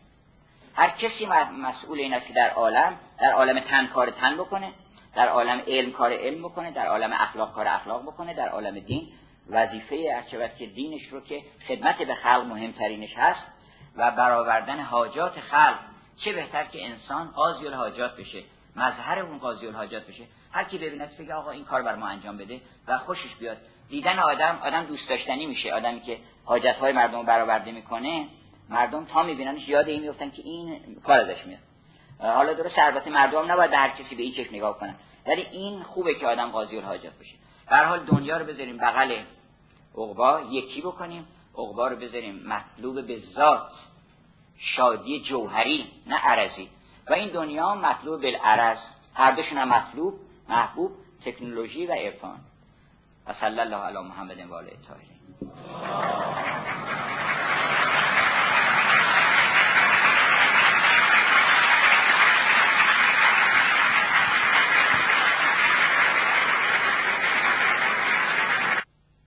[0.74, 1.26] هر کسی
[1.62, 4.72] مسئول این است که در عالم در عالم تن کار تن بکنه
[5.14, 9.08] در عالم علم کار علم بکنه در عالم اخلاق کار اخلاق بکنه در عالم دین
[9.50, 13.40] وظیفه ارچوت که دینش رو که خدمت به خلق مهمترینش هست
[13.96, 15.78] و برآوردن حاجات خلق.
[16.24, 18.42] چه بهتر که انسان قاضی الحاجات بشه
[18.76, 20.24] مظهر اون قاضی الحاجات بشه.
[20.52, 23.56] هر کی ببیند بگه آقا این کار بر ما انجام بده و خوشش بیاد.
[23.88, 25.72] دیدن آدم آدم دوست داشتنی میشه.
[25.72, 28.26] آدمی که حاجت های مردم رو برآورده می‌کنه
[28.72, 31.58] مردم تا میبیننش یاد این میفتن که این کار ازش میاد
[32.22, 34.94] حالا درست البته مردم نباید به هر به این چشم نگاه کنن.
[35.26, 37.34] ولی این خوبه که آدم قاضی الحاجات بشه.
[37.70, 39.22] به حال دنیا رو بذاریم بغل
[39.98, 41.26] عقبا یکی بکنیم.
[41.58, 43.70] عقبا رو بذاریم مطلوب به ذات
[44.58, 46.68] شادی جوهری نه عرضی.
[47.10, 48.78] و این دنیا مطلوب بالعرض
[49.14, 50.14] هر دوشون هم مطلوب
[50.48, 50.92] محبوب
[51.24, 52.40] تکنولوژی و عرفان.
[53.26, 54.72] و صلی الله علی محمد و آله